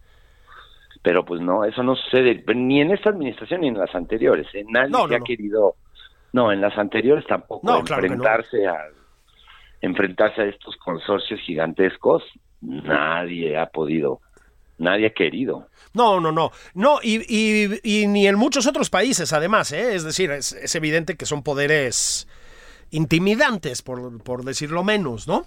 [1.01, 4.47] Pero pues no, eso no sucede ni en esta administración ni en las anteriores.
[4.53, 4.65] ¿eh?
[4.67, 5.75] Nadie ha querido,
[6.33, 8.89] no, en las anteriores tampoco enfrentarse a
[9.81, 12.23] enfrentarse a estos consorcios gigantescos.
[12.61, 14.21] Nadie ha podido,
[14.77, 15.67] nadie ha querido.
[15.93, 16.51] No, no, no.
[16.73, 17.23] No, y,
[17.83, 19.95] y, ni en muchos otros países, además, ¿eh?
[19.95, 22.27] Es decir, es, es evidente que son poderes
[22.91, 25.45] intimidantes, por, por decirlo menos, ¿no?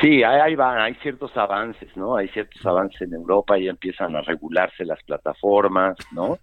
[0.00, 2.16] Sí, ahí van, hay ciertos avances, ¿no?
[2.16, 6.38] Hay ciertos avances en Europa y empiezan a regularse las plataformas, ¿no?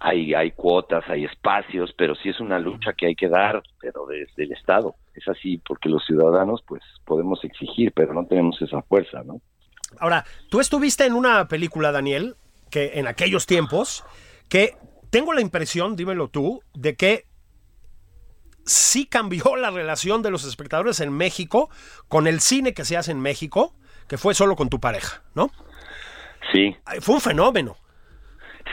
[0.00, 4.06] Hay, hay cuotas, hay espacios, pero sí es una lucha que hay que dar, pero
[4.06, 4.94] desde el Estado.
[5.14, 9.40] Es así, porque los ciudadanos, pues, podemos exigir, pero no tenemos esa fuerza, ¿no?
[9.98, 12.36] Ahora, tú estuviste en una película, Daniel,
[12.70, 14.04] que en aquellos tiempos,
[14.48, 14.76] que
[15.10, 17.26] tengo la impresión, dímelo tú, de que
[18.64, 21.70] sí cambió la relación de los espectadores en México
[22.08, 23.74] con el cine que se hace en México,
[24.06, 25.50] que fue solo con tu pareja, ¿no?
[26.52, 26.76] Sí.
[27.00, 27.76] Fue un fenómeno.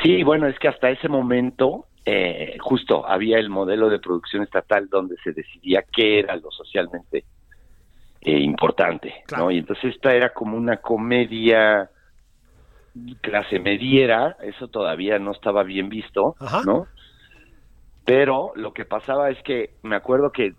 [0.01, 4.88] Sí, bueno, es que hasta ese momento eh, justo había el modelo de producción estatal
[4.89, 7.25] donde se decidía qué era lo socialmente
[8.21, 9.49] eh, importante, ¿no?
[9.49, 11.89] Y entonces esta era como una comedia
[13.21, 16.88] clase mediera, eso todavía no estaba bien visto, ¿no?
[18.05, 20.53] Pero lo que pasaba es que me acuerdo que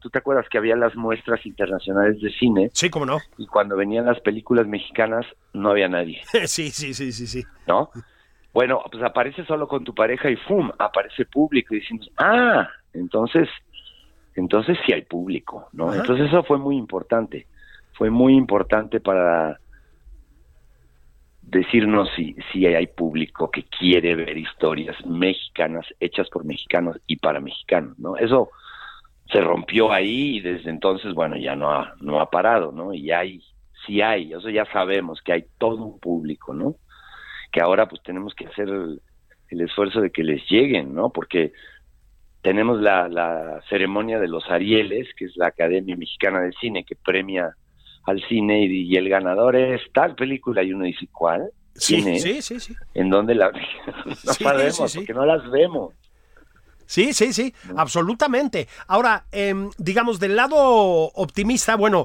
[0.00, 2.70] tú te acuerdas que había las muestras internacionales de cine.
[2.74, 3.18] Sí, cómo no.
[3.38, 5.24] Y cuando venían las películas mexicanas
[5.54, 6.20] no había nadie.
[6.44, 7.44] sí, sí, sí, sí, sí.
[7.66, 7.90] ¿No?
[8.56, 10.72] Bueno, pues aparece solo con tu pareja y ¡fum!
[10.78, 13.50] aparece público y decimos, ah, entonces,
[14.34, 15.92] entonces sí hay público, ¿no?
[15.92, 17.46] Entonces eso fue muy importante.
[17.92, 19.60] Fue muy importante para
[21.42, 27.40] decirnos si, si hay público que quiere ver historias mexicanas hechas por mexicanos y para
[27.40, 28.16] mexicanos, ¿no?
[28.16, 28.48] Eso
[29.30, 32.94] se rompió ahí y desde entonces, bueno, ya no ha, no ha parado, ¿no?
[32.94, 33.42] Y hay,
[33.84, 36.76] sí hay, eso ya sabemos que hay todo un público, ¿no?
[37.56, 39.00] Que ahora pues tenemos que hacer el,
[39.62, 41.08] esfuerzo de que les lleguen, ¿no?
[41.08, 41.54] Porque
[42.42, 46.96] tenemos la, la ceremonia de los Arieles, que es la Academia Mexicana de Cine, que
[46.96, 47.56] premia
[48.04, 51.48] al cine y, el ganador es tal película y uno dice, ¿cuál?
[51.76, 52.74] Sí, sí, sí, sí.
[52.92, 53.50] ¿En dónde la
[54.04, 54.94] no sabemos?
[54.94, 55.94] Porque no las vemos.
[56.84, 58.68] Sí, sí, sí, absolutamente.
[58.86, 62.04] Ahora, em, digamos, del lado optimista, bueno,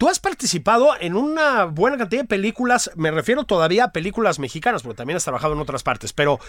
[0.00, 4.82] tú has participado en una buena cantidad de películas, me refiero todavía a películas mexicanas,
[4.82, 6.40] porque también has trabajado en otras partes, pero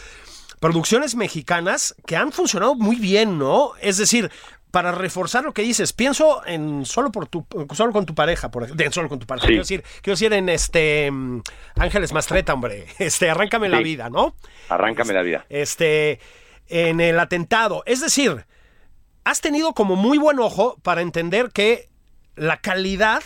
[0.62, 3.74] producciones mexicanas que han funcionado muy bien, ¿no?
[3.82, 4.32] Es decir,
[4.72, 8.64] para reforzar lo que dices, pienso en solo por tu solo con tu pareja, por
[8.64, 11.42] ejemplo, solo con tu pareja, quiero decir, quiero decir en este mm,
[11.76, 14.34] Ángeles Mastreta, hombre, este arráncame la vida, ¿no?
[14.70, 15.46] Arráncame la vida.
[15.50, 16.22] Este
[16.70, 18.46] en el atentado, es decir,
[19.26, 21.90] has tenido como muy buen ojo para entender que
[22.38, 23.22] la calidad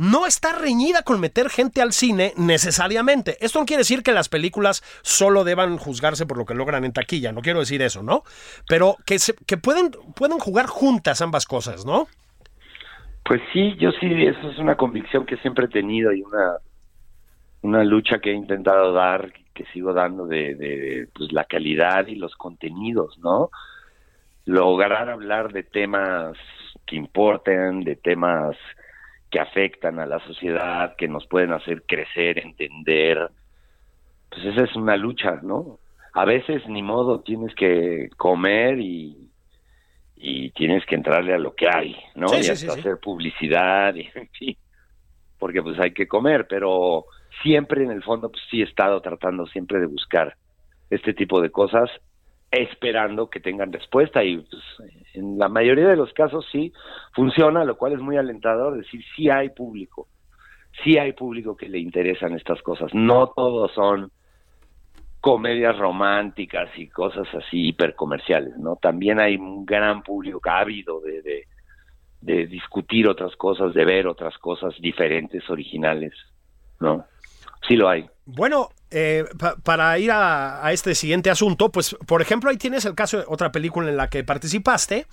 [0.00, 3.36] no está reñida con meter gente al cine necesariamente.
[3.44, 6.94] Esto no quiere decir que las películas solo deban juzgarse por lo que logran en
[6.94, 8.22] taquilla, no quiero decir eso, ¿no?
[8.66, 12.06] Pero que, se, que pueden, pueden jugar juntas ambas cosas, ¿no?
[13.26, 16.56] Pues sí, yo sí, eso es una convicción que siempre he tenido y una,
[17.60, 22.14] una lucha que he intentado dar, que sigo dando de, de pues, la calidad y
[22.14, 23.50] los contenidos, ¿no?
[24.46, 26.38] Lograr hablar de temas
[26.86, 28.56] que importen, de temas
[29.30, 33.30] que afectan a la sociedad, que nos pueden hacer crecer, entender.
[34.28, 35.78] Pues esa es una lucha, ¿no?
[36.14, 39.30] A veces ni modo tienes que comer y,
[40.16, 42.26] y tienes que entrarle a lo que hay, ¿no?
[42.34, 44.56] y hasta hacer publicidad y en fin,
[45.38, 47.06] porque pues hay que comer, pero
[47.42, 50.36] siempre en el fondo pues sí he estado tratando siempre de buscar
[50.90, 51.88] este tipo de cosas
[52.50, 54.62] esperando que tengan respuesta y pues,
[55.14, 56.72] en la mayoría de los casos sí
[57.12, 60.08] funciona, lo cual es muy alentador, decir, sí hay público,
[60.82, 64.10] sí hay público que le interesan estas cosas, no todos son
[65.20, 68.76] comedias románticas y cosas así hipercomerciales, ¿no?
[68.76, 71.46] También hay un gran público ávido de,
[72.22, 76.12] discutir otras cosas, de ver otras cosas diferentes, originales,
[76.78, 77.04] ¿no?
[77.66, 78.08] Sí lo hay.
[78.24, 79.24] Bueno, eh,
[79.62, 83.52] para ir a, este siguiente asunto, pues por ejemplo ahí tienes el caso de otra
[83.52, 85.06] película en la que participaste,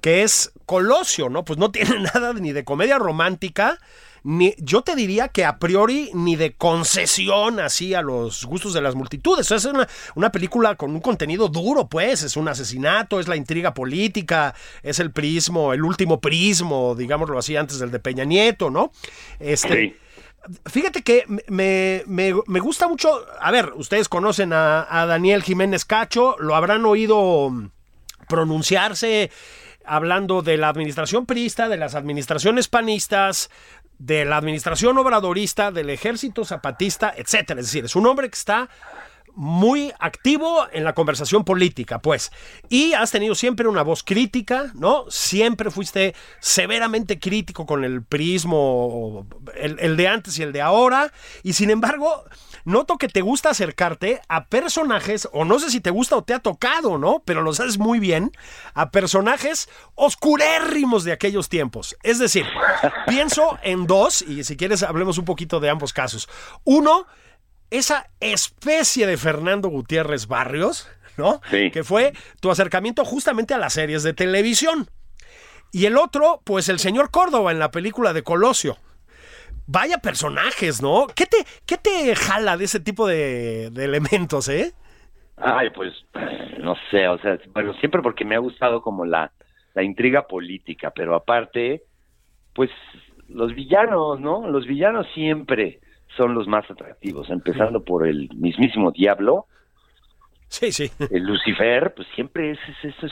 [0.00, 1.44] que es Colosio, ¿no?
[1.44, 3.78] Pues no tiene nada ni de comedia romántica,
[4.22, 8.82] ni yo te diría que a priori ni de concesión así a los gustos de
[8.82, 9.50] las multitudes.
[9.50, 13.74] Es una, una película con un contenido duro, pues, es un asesinato, es la intriga
[13.74, 18.92] política, es el prismo, el último prismo, digámoslo así, antes del de Peña Nieto, ¿no?
[19.38, 19.96] Este,
[20.66, 23.26] Fíjate que me, me, gusta mucho.
[23.40, 27.50] A ver, ustedes conocen a, Daniel Jiménez Cacho, lo habrán oído
[28.28, 29.30] pronunciarse
[29.84, 33.50] hablando de la administración priista, de las administraciones panistas,
[33.98, 37.60] de la administración obradorista, del ejército zapatista, etcétera.
[37.60, 38.70] Es decir, es un hombre que está
[39.40, 42.30] muy activo en la conversación política, pues.
[42.68, 45.06] Y has tenido siempre una voz crítica, ¿no?
[45.08, 51.10] Siempre fuiste severamente crítico con el prismo, el, de antes y el de ahora.
[51.42, 52.24] Y sin embargo,
[52.66, 56.34] noto que te gusta acercarte a personajes, o no sé si te gusta o te
[56.34, 57.22] ha tocado, ¿no?
[57.24, 58.32] Pero lo sabes muy bien,
[58.74, 61.96] a personajes oscurérrimos de aquellos tiempos.
[62.02, 62.44] Es decir,
[63.06, 66.28] pienso en dos, y si quieres hablemos un poquito de ambos casos.
[66.64, 67.06] Uno,
[67.70, 71.40] esa especie de Fernando Gutiérrez Barrios, ¿no?
[71.50, 71.70] Sí.
[71.70, 74.88] Que fue tu acercamiento justamente a las series de televisión.
[75.72, 78.76] Y el otro, pues el señor Córdoba en la película de Colosio.
[79.66, 81.06] Vaya personajes, ¿no?
[81.14, 84.72] ¿Qué te, qué te jala de ese tipo de, elementos, eh?
[85.36, 85.92] Ay, pues
[86.58, 89.32] no sé, o sea, bueno, siempre porque me ha gustado como la,
[89.74, 91.84] la intriga política, pero aparte,
[92.52, 92.68] pues
[93.28, 94.48] los villanos, ¿no?
[94.48, 95.80] Los villanos siempre
[96.16, 99.46] son los más atractivos, empezando por el mismísimo Diablo.
[100.48, 100.90] Sí, sí.
[101.10, 102.58] El Lucifer, pues siempre es,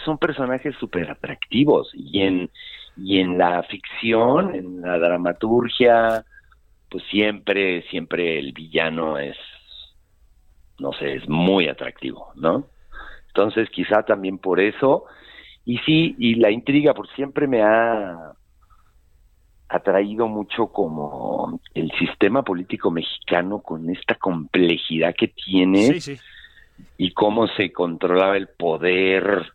[0.05, 1.91] son personajes súper atractivos.
[1.95, 2.51] Y en,
[2.97, 6.25] y en la ficción, en la dramaturgia,
[6.91, 9.37] pues siempre, siempre el villano es,
[10.79, 12.67] no sé, es muy atractivo, ¿no?
[13.29, 15.05] Entonces, quizá también por eso.
[15.65, 18.33] Y sí, y la intriga, por siempre me ha
[19.69, 25.99] atraído mucho como el sistema político mexicano con esta complejidad que tiene
[26.97, 29.53] y cómo se controlaba el poder,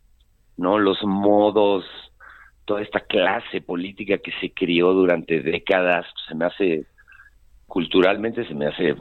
[0.58, 0.78] ¿no?
[0.78, 1.86] Los modos,
[2.66, 6.86] toda esta clase política que se crió durante décadas, se me hace
[7.74, 8.96] culturalmente se me hace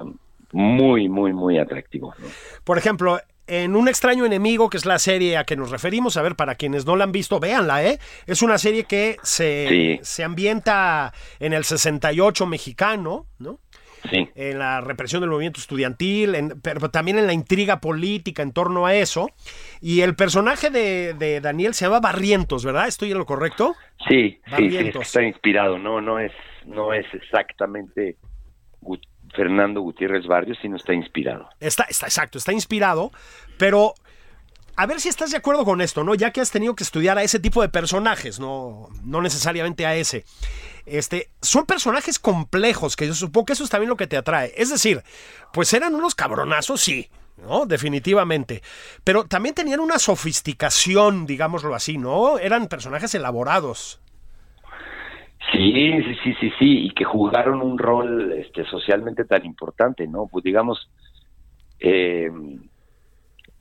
[0.53, 2.15] muy, muy, muy atractivo.
[2.65, 3.19] Por ejemplo,
[3.53, 6.55] en Un extraño enemigo, que es la serie a que nos referimos, a ver, para
[6.55, 7.99] quienes no la han visto, véanla, ¿eh?
[8.27, 13.59] Es una serie que se, se ambienta en el 68 mexicano, ¿no?
[14.11, 14.27] Sí.
[14.35, 18.95] En la represión del movimiento estudiantil, pero también en la intriga política en torno a
[18.95, 19.29] eso.
[19.83, 22.89] Y el personaje de, Daniel se llama Barrientos, ¿verdad?
[22.89, 23.77] ¿Estoy en lo correcto?
[24.09, 26.33] Sí, sí, sí, está inspirado, no, no es,
[26.65, 28.17] no es exactamente
[29.35, 31.49] Fernando Gutiérrez Barrios, no está inspirado.
[31.61, 33.13] Está, está exacto, está inspirado,
[33.59, 33.95] pero
[34.77, 36.15] a ver si estás de acuerdo con esto, ¿no?
[36.15, 39.95] Ya que has tenido que estudiar a ese tipo de personajes, no, no necesariamente a
[39.95, 40.25] ese.
[40.87, 44.53] Este, son personajes complejos, que yo supongo que eso es también lo que te atrae.
[44.57, 45.03] Es decir,
[45.53, 47.67] pues eran unos cabronazos, sí, ¿no?
[47.67, 48.63] Definitivamente.
[49.05, 52.39] Pero también tenían una sofisticación, digámoslo así, ¿no?
[52.39, 54.01] Eran personajes elaborados.
[55.53, 60.27] Sí, sí, sí, sí, sí, y que jugaron un rol este, socialmente tan importante, ¿no?
[60.27, 60.91] Pues digamos,
[61.79, 62.31] eh,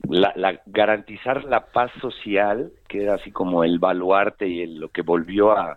[0.08, 5.52] la, garantizar la paz social, que era así como el baluarte y lo que volvió
[5.52, 5.76] a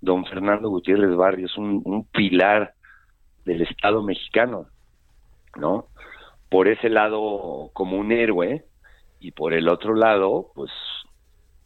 [0.00, 2.74] don Fernando Gutiérrez Barrios, un, un pilar
[3.44, 4.66] del Estado mexicano,
[5.56, 5.86] ¿no?
[6.50, 8.64] Por ese lado como un héroe
[9.20, 10.72] y por el otro lado, pues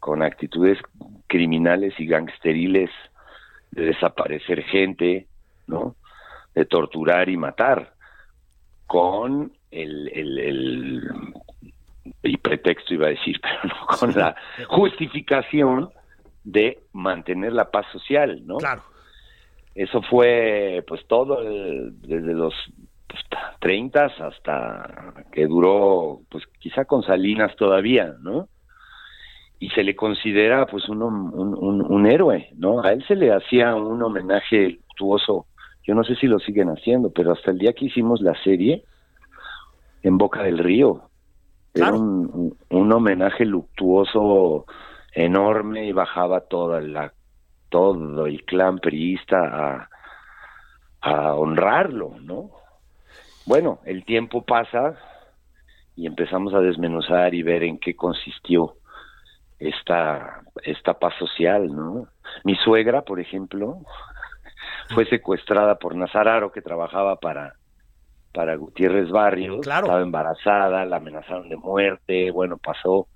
[0.00, 0.78] con actitudes
[1.28, 2.90] criminales y gangsteriles
[3.70, 5.26] de desaparecer gente,
[5.66, 5.96] ¿no?
[6.54, 7.94] De torturar y matar,
[8.86, 11.10] con el, el,
[12.22, 14.34] y pretexto iba a decir, pero no con la
[14.68, 15.90] justificación
[16.44, 18.56] de mantener la paz social, ¿no?
[18.56, 18.82] Claro.
[19.74, 22.54] Eso fue, pues, todo desde los
[23.06, 23.22] pues,
[23.60, 28.48] 30 hasta que duró, pues, quizá con Salinas todavía, ¿no?
[29.61, 32.82] Y se le considera pues un, un, un, héroe, ¿no?
[32.82, 35.46] A él se le hacía un homenaje luctuoso,
[35.86, 38.84] yo no sé si lo siguen haciendo, pero hasta el día que hicimos la serie,
[40.02, 41.02] en Boca del Río,
[41.74, 44.64] era un, un, homenaje luctuoso
[45.12, 47.12] enorme y bajaba toda la,
[47.68, 49.90] todo el clan priista a,
[51.02, 52.50] a honrarlo, ¿no?
[53.44, 54.96] Bueno, el tiempo pasa
[55.96, 58.79] y empezamos a desmenuzar y ver en qué consistió
[59.61, 62.08] esta, esta paz social, ¿no?
[62.44, 63.78] Mi suegra, por ejemplo,
[64.94, 67.54] fue secuestrada por Nazararo, que trabajaba para,
[68.32, 73.06] para Gutiérrez Barrios, estaba embarazada, la amenazaron de muerte, bueno, pasó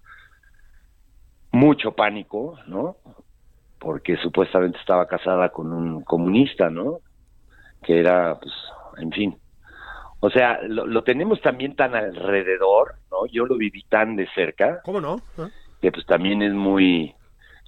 [1.51, 2.97] mucho pánico, ¿no?
[3.79, 6.99] Porque supuestamente estaba casada con un comunista, ¿no?
[7.83, 8.53] Que era, pues,
[8.99, 9.39] en fin.
[10.21, 13.27] O sea, lo, tenemos también tan alrededor, ¿no?
[13.31, 14.81] Yo lo viví tan de cerca.
[14.83, 15.21] ¿Cómo no?
[15.39, 15.49] ¿Ah?
[15.85, 17.15] Que pues también es muy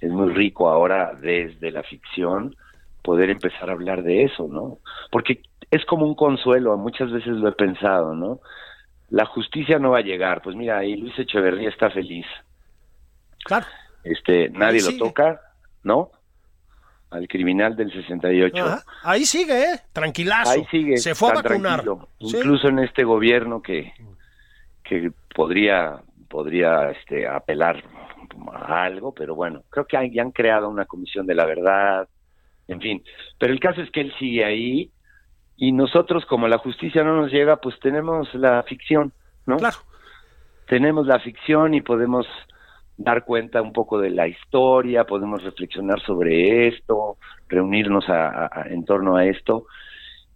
[0.01, 2.55] es muy rico ahora desde la ficción
[3.03, 4.79] poder empezar a hablar de eso, ¿no?
[5.11, 8.39] Porque es como un consuelo, muchas veces lo he pensado, ¿no?
[9.09, 12.25] La justicia no va a llegar, pues mira, ahí Luis Echeverría está feliz.
[13.45, 13.67] Claro.
[14.03, 15.39] Este, nadie lo toca,
[15.83, 16.09] ¿no?
[17.11, 18.79] Al criminal del 68.
[19.03, 19.79] Ahí sigue, ¿eh?
[19.93, 20.49] Tranquilazo.
[20.49, 20.97] Ahí sigue.
[20.97, 21.83] Se fue a vacunar.
[22.17, 23.93] Incluso en este gobierno que,
[24.83, 27.83] que podría, podría este, apelar
[28.53, 32.07] algo, pero bueno, creo que ya han creado una comisión de la verdad,
[32.67, 33.03] en fin.
[33.37, 34.91] Pero el caso es que él sigue ahí
[35.55, 39.13] y nosotros, como la justicia no nos llega, pues tenemos la ficción,
[39.45, 39.57] ¿no?
[39.57, 39.77] Claro.
[40.67, 42.27] Tenemos la ficción y podemos
[42.97, 47.17] dar cuenta un poco de la historia, podemos reflexionar sobre esto,
[47.47, 48.05] reunirnos
[48.65, 49.67] en torno a esto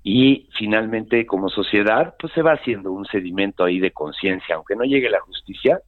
[0.04, 4.84] y finalmente como sociedad pues se va haciendo un sedimento ahí de conciencia, aunque no
[4.84, 5.82] llegue la justicia,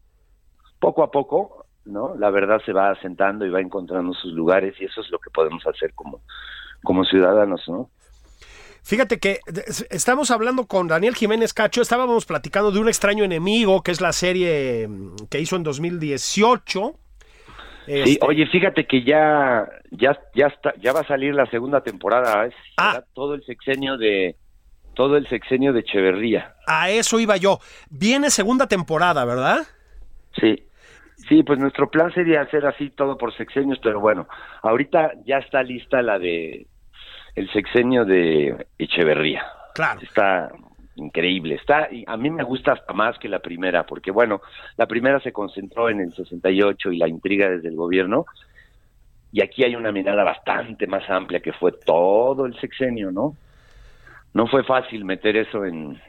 [0.80, 2.16] poco a poco ¿no?
[2.18, 5.30] La verdad se va asentando y va encontrando sus lugares y eso es lo que
[5.30, 6.22] podemos hacer como,
[6.84, 7.90] como ciudadanos, ¿no?
[8.84, 9.40] Fíjate que
[9.92, 14.12] estamos hablando con Daniel Jiménez Cacho, estábamos platicando de un extraño enemigo, que es la
[14.12, 16.94] serie mm, que hizo en 2018.
[17.86, 21.82] Sí, este oye, fíjate que ya ya ya está ya va a salir la segunda
[21.82, 23.02] temporada, es ah.
[23.14, 24.36] todo el sexenio de
[24.96, 26.56] todo el sexenio de Echeverría.
[26.68, 27.60] A eso iba yo.
[27.90, 29.66] Viene segunda temporada, ¿verdad?
[30.40, 30.64] Sí.
[31.28, 34.28] Sí, pues nuestro plan sería hacer así todo por sexenios, pero bueno,
[34.62, 36.68] ahorita ya está lista la de
[37.36, 39.44] el sexenio de Echeverría.
[39.74, 40.02] Claro.
[40.02, 40.52] Está
[40.96, 41.56] increíble.
[41.56, 44.42] Está y a mí me gusta hasta más que la primera, porque bueno,
[44.78, 48.26] la primera se concentró en el 68 y la intriga desde el gobierno,
[49.32, 53.36] y aquí hay una mirada bastante más amplia que fue todo el sexenio, ¿no?
[54.34, 56.00] No fue fácil meter eso en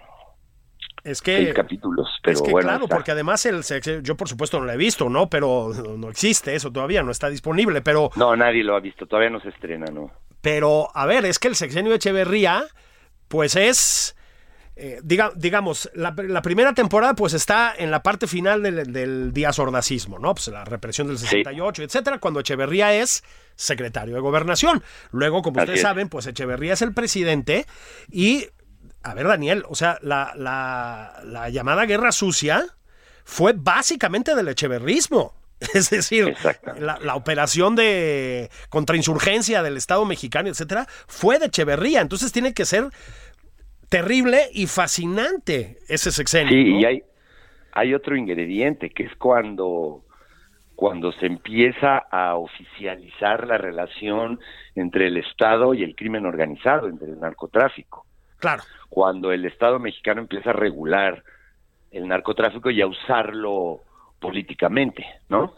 [1.05, 3.63] es que, capítulos, pero es que, Claro, porque además el
[4.03, 5.29] yo por supuesto no lo he visto, ¿no?
[5.29, 8.11] Pero no existe eso todavía, no está disponible, pero...
[8.17, 10.11] No, nadie lo ha visto, todavía no se estrena, ¿no?
[10.41, 12.65] Pero, a ver, es que el sexenio de Echeverría,
[13.29, 14.17] pues es...
[14.77, 20.35] Eh, digamos, la, primera temporada pues está en la parte final del, del Díaz ¿no?
[20.35, 23.23] Pues la represión del 68, etcétera, cuando Echeverría es
[23.55, 24.83] secretario de gobernación.
[25.13, 27.67] Luego, como ustedes saben, pues Echeverría es el presidente
[28.11, 28.49] y
[29.05, 32.65] a ver, Daniel, o sea, la, la, llamada guerra sucia
[33.25, 35.35] fue básicamente del echeverrismo.
[35.75, 36.35] Es decir,
[36.79, 42.01] la, operación de contrainsurgencia del Estado mexicano, etcétera, fue de Echeverría.
[42.01, 42.89] Entonces tiene que ser
[43.89, 46.51] terrible y fascinante ese sexenio.
[46.51, 47.03] Sí, y hay,
[47.73, 50.05] hay otro ingrediente que es cuando
[50.75, 54.41] cuando se empieza a oficializar la relación
[54.75, 58.07] entre el Estado y el crimen organizado, entre el narcotráfico.
[58.45, 58.63] Claro.
[58.91, 61.25] Cuando el Estado mexicano empieza a regular
[61.91, 63.81] el narcotráfico y a usarlo
[64.21, 65.55] políticamente, ¿no?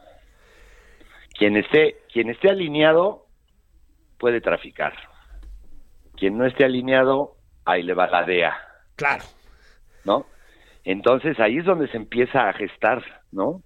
[1.36, 3.26] Quien esté, quien esté alineado
[4.18, 4.94] puede traficar.
[6.14, 7.34] Quien no esté alineado,
[7.64, 8.56] ahí le va la DEA.
[8.94, 9.24] Claro.
[10.04, 10.26] ¿No?
[10.84, 13.62] Entonces ahí es donde se empieza a gestar, ¿no?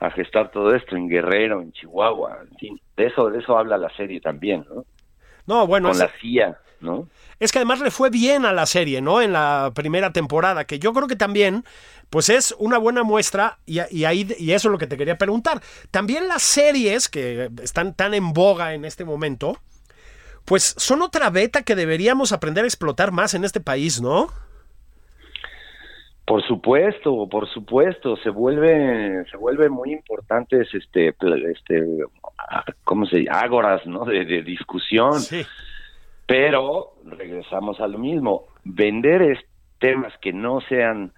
[0.00, 2.80] A gestar todo esto en Guerrero, en Chihuahua, en fin.
[2.96, 4.84] De eso, de eso habla la serie también, ¿no?
[5.46, 7.08] No, bueno, Con es, la CIA, ¿no?
[7.38, 9.20] es que además le fue bien a la serie, ¿no?
[9.22, 11.64] En la primera temporada, que yo creo que también,
[12.10, 15.18] pues es una buena muestra, y, y ahí, y eso es lo que te quería
[15.18, 15.62] preguntar.
[15.90, 19.58] También las series que están tan en boga en este momento,
[20.44, 24.32] pues son otra beta que deberíamos aprender a explotar más en este país, ¿no?
[26.26, 31.14] Por supuesto, por supuesto, se vuelve, se vuelve muy importantes, este,
[31.50, 31.84] este,
[32.50, 33.38] ah, ¿cómo se llama?
[33.40, 34.04] Ágoras, ¿no?
[34.04, 35.14] De, de discusión.
[35.20, 35.42] Sí.
[36.26, 38.46] Pero regresamos a lo mismo.
[38.64, 39.44] Vender es-
[39.78, 41.12] temas que no sean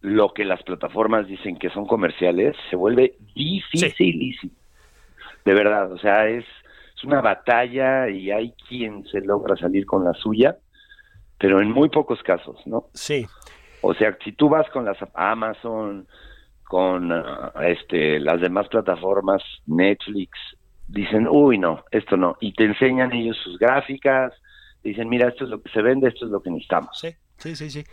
[0.00, 4.52] lo que las plataformas dicen que son comerciales se vuelve dificilísimo.
[5.44, 6.44] De verdad, o sea, es,
[6.96, 10.56] es una batalla y hay quien se logra salir con la suya,
[11.38, 12.86] pero en muy pocos casos, ¿no?
[12.94, 13.26] Sí.
[13.82, 16.06] O sea, si tú vas con las Amazon,
[16.64, 20.30] con ah, este las demás plataformas, Netflix,
[20.86, 22.36] dicen, uy, no, esto no.
[22.40, 24.32] Y te enseñan ellos sus gráficas,
[24.82, 26.98] dicen, mira, esto es lo que se vende, esto es lo que necesitamos.
[26.98, 27.84] Sí, sí, sí, sí.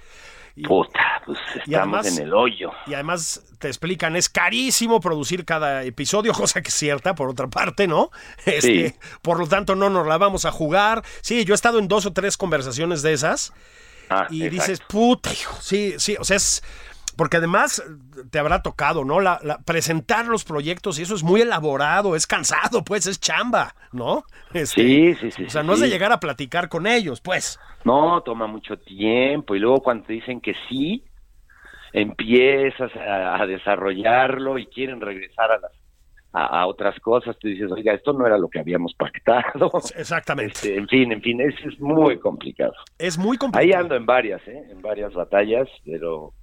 [0.57, 2.71] Y, Puta, pues estamos además- en el hoyo.
[2.87, 7.47] y además te explican, es carísimo producir cada episodio, cosa que es cierta, por otra
[7.47, 8.09] parte, ¿no?
[8.45, 8.95] Este, Sí.
[9.21, 11.01] Por lo tanto, no nos la vamos a jugar.
[11.21, 13.53] Sí, yo he estado en dos o tres conversaciones de esas.
[14.09, 14.49] Ah, y exacto.
[14.49, 16.63] dices, puta, hijo, sí, sí, o sea, es...
[17.17, 17.81] Porque además
[18.29, 19.21] te habrá tocado, ¿no?
[19.21, 23.73] La, la- presentar los proyectos y eso es muy elaborado, es cansado, pues, es chamba,
[23.93, 24.25] ¿no?
[24.51, 25.45] Este, Sí, sí, sí.
[25.45, 27.57] O sea, sí, no es de llegar a platicar con ellos, pues.
[27.85, 31.03] No, toma mucho tiempo y luego cuando te dicen que sí,
[31.93, 35.71] empiezas a, a desarrollarlo y quieren regresar a las
[36.37, 39.71] a, a otras cosas, tú dices, oiga, esto no era lo que habíamos pactado.
[39.95, 40.53] Exactamente.
[40.55, 42.73] Este, en fin, en fin, es, es muy complicado.
[42.99, 43.83] Es muy Ahí complicado.
[43.83, 44.63] ando en varias, ¿eh?
[44.69, 46.33] En varias batallas, pero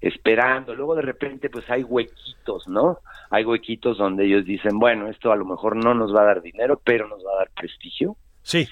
[0.00, 0.74] esperando.
[0.74, 2.98] Luego de repente, pues hay huequitos, ¿no?
[3.30, 6.42] Hay huequitos donde ellos dicen, bueno, esto a lo mejor no nos va a dar
[6.42, 8.16] dinero, pero nos va a dar prestigio.
[8.42, 8.66] Sí,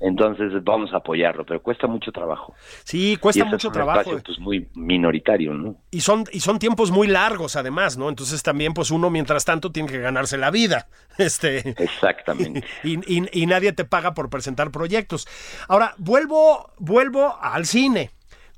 [0.00, 2.54] Entonces vamos a apoyarlo, pero cuesta mucho trabajo.
[2.84, 4.00] sí, Y cuesta ese es mucho un trabajo.
[4.00, 5.76] espacio, pues muy minoritario, ¿no?
[5.90, 8.08] Y son, y son tiempos muy largos, además, ¿no?
[8.08, 10.88] Entonces también, pues uno, mientras tanto, tiene que ganarse la vida.
[11.16, 11.74] Este.
[11.82, 12.64] Exactamente.
[12.82, 15.28] Y, y- y nadie te paga por presentar proyectos.
[15.68, 18.10] Ahora, vuelvo, vuelvo al cine.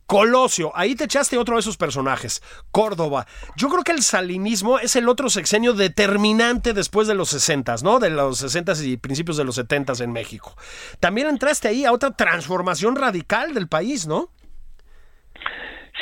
[0.07, 2.41] Colosio, ahí te echaste otro de esos personajes.
[2.71, 3.27] Córdoba.
[3.57, 7.99] Yo creo que el salinismo es el otro sexenio determinante después de los 60, ¿no?
[7.99, 10.55] De los 60 y principios de los 70 en México.
[11.01, 14.29] También entraste ahí a otra transformación radical del país, ¿no?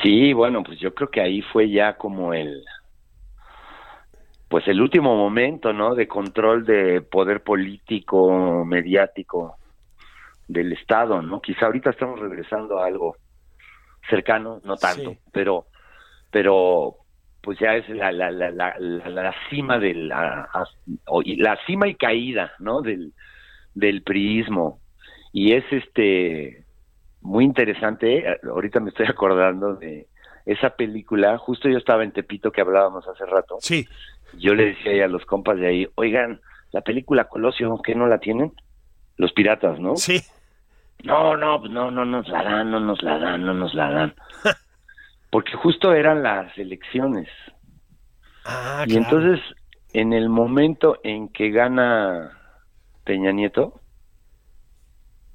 [0.03, 2.63] Sí, bueno, pues yo creo que ahí fue ya como el
[4.49, 5.95] pues el último momento, ¿no?
[5.95, 9.57] De control de poder político, mediático
[10.47, 11.41] del Estado, ¿no?
[11.41, 13.17] Quizá ahorita estamos regresando a algo
[14.09, 15.19] cercano, no tanto, Sí.
[15.33, 15.67] pero
[16.31, 16.97] pero
[17.43, 20.49] pues ya es la la, la, la, la- la cima de la
[20.97, 22.81] la cima y caída, ¿no?
[22.83, 23.13] Del
[23.75, 24.81] del priismo
[25.33, 26.65] y es este
[27.21, 28.19] muy interesante.
[28.19, 30.07] eh, Ahorita me estoy acordando de
[30.47, 31.39] esa película.
[31.39, 33.57] Justo yo estaba en Tepito que hablábamos hace rato.
[33.61, 33.87] Sí.
[34.39, 36.41] Yo le decía ahí a los compas de ahí, oigan,
[36.73, 38.53] la película Colosio, ¿qué no la tienen?
[39.17, 39.97] Los piratas, ¿no?
[39.97, 40.21] Sí.
[41.03, 43.91] No, no, pues no, no nos la dan, no nos la dan, no nos la
[43.91, 44.15] dan.
[45.31, 47.29] Porque justo eran las elecciones.
[48.45, 49.05] Ah, Y claro.
[49.05, 49.57] entonces,
[49.93, 52.39] en el momento en que gana
[53.05, 53.81] Peña Nieto,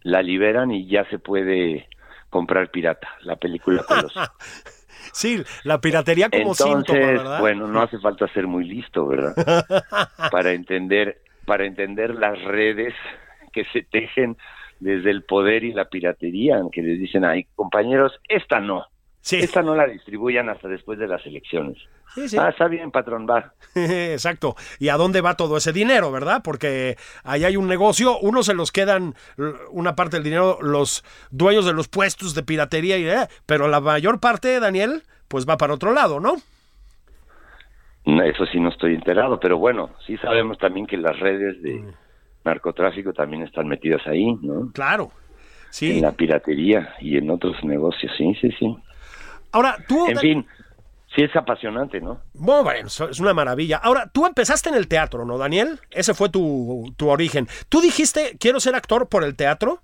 [0.02, 1.88] la liberan y ya se puede
[2.30, 4.22] comprar pirata, la película Colosio.
[5.14, 7.40] Sí, la piratería como síntoma, Entonces, ¿verdad?
[7.40, 9.34] bueno, no hace falta ser muy listo, ¿verdad?
[10.32, 12.94] para entender, para entender las redes
[13.52, 14.38] que se tejen
[14.80, 18.86] desde el poder y la piratería, que les dicen, ay, compañeros, esta no,
[19.22, 21.78] Sí, esta no la distribuyan hasta después de las elecciones.
[22.16, 22.38] sí, sí.
[22.40, 23.54] Ah, está bien, patrón, va.
[23.76, 24.56] Exacto.
[24.80, 26.42] ¿Y a dónde va todo ese dinero, verdad?
[26.42, 29.16] Porque ahí hay un negocio, unos se los quedan
[29.72, 33.82] una parte del dinero los dueños de los puestos de piratería, y, eh, pero la
[33.82, 36.36] mayor parte, Daniel, pues va para otro lado, ¿no?
[38.06, 41.74] No, Eso sí no estoy enterado, pero bueno, sí sabemos también que las redes de
[41.74, 41.94] Mm.
[42.50, 44.72] Narcotráfico también están metidas ahí, ¿no?
[44.74, 45.12] Claro.
[45.70, 45.98] Sí.
[45.98, 48.76] En la piratería y en otros negocios, sí, sí, sí.
[49.52, 50.08] Ahora, tú...
[50.08, 50.46] En fin,
[51.16, 52.20] sí es apasionante, ¿no?
[52.34, 53.78] Bueno, es una maravilla.
[53.78, 55.80] Ahora, tú empezaste en el teatro, ¿no, Daniel?
[55.92, 57.48] Ese fue tu, tu origen.
[57.70, 59.82] ¿Tú dijiste, quiero ser actor por el teatro?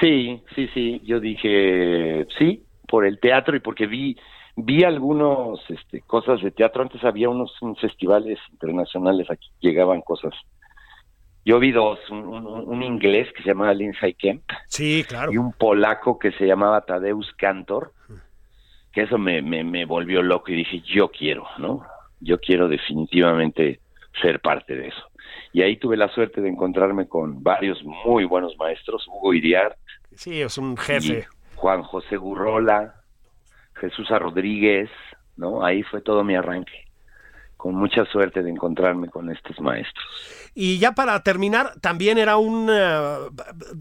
[0.00, 1.00] Sí, sí, sí.
[1.04, 4.16] Yo dije sí por el teatro y porque vi
[4.56, 6.82] vi algunos este, cosas de teatro.
[6.82, 10.34] Antes había unos, unos festivales internacionales aquí llegaban cosas.
[11.46, 15.32] Yo vi dos, un, un- un inglés que se llamaba Lindsay Kemp Sí, claro.
[15.32, 17.92] y un polaco que se llamaba Tadeusz Kantor,
[18.92, 21.86] que eso me, me, me volvió loco y dije, yo quiero, ¿no?
[22.20, 23.80] Yo quiero definitivamente
[24.20, 25.02] ser parte de eso.
[25.52, 29.78] Y ahí tuve la suerte de encontrarme con varios muy buenos maestros, Hugo Iriart,
[30.16, 31.26] Sí, es un jefe.
[31.56, 32.94] Juan José Gurrola,
[33.74, 34.08] Jesús.
[34.08, 34.90] Rodríguez,
[35.36, 35.62] ¿no?
[35.64, 36.85] Ahí fue todo mi arranque,
[37.66, 40.04] con mucha suerte de encontrarme con estos maestros.
[40.54, 42.68] Y ya para terminar, también era un...
[42.70, 43.16] eh,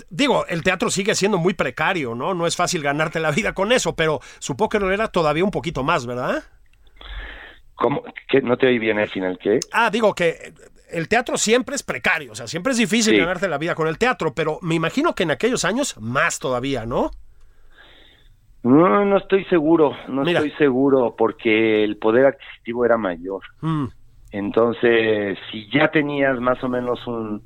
[0.09, 2.33] digo, el teatro sigue siendo muy precario, ¿no?
[2.33, 5.51] No es fácil ganarte la vida con eso, pero supongo que lo era todavía un
[5.51, 6.43] poquito más, ¿verdad?
[7.75, 8.03] ¿Cómo?
[8.27, 8.41] ¿Qué?
[8.41, 9.59] ¿No te oí bien al final qué?
[9.71, 10.51] Ah, digo que
[10.89, 13.19] el teatro siempre es precario, o sea, siempre es difícil Sí.
[13.19, 16.88] ganarte la vida con el teatro, pero me imagino que en aquellos años más todavía,
[16.88, 17.11] ¿no?
[18.66, 20.39] No, no estoy seguro, no Mira.
[20.39, 23.41] estoy seguro porque el poder adquisitivo era mayor.
[23.61, 23.86] Mm,
[24.32, 27.43] Entonces, si ya tenías más o menos un,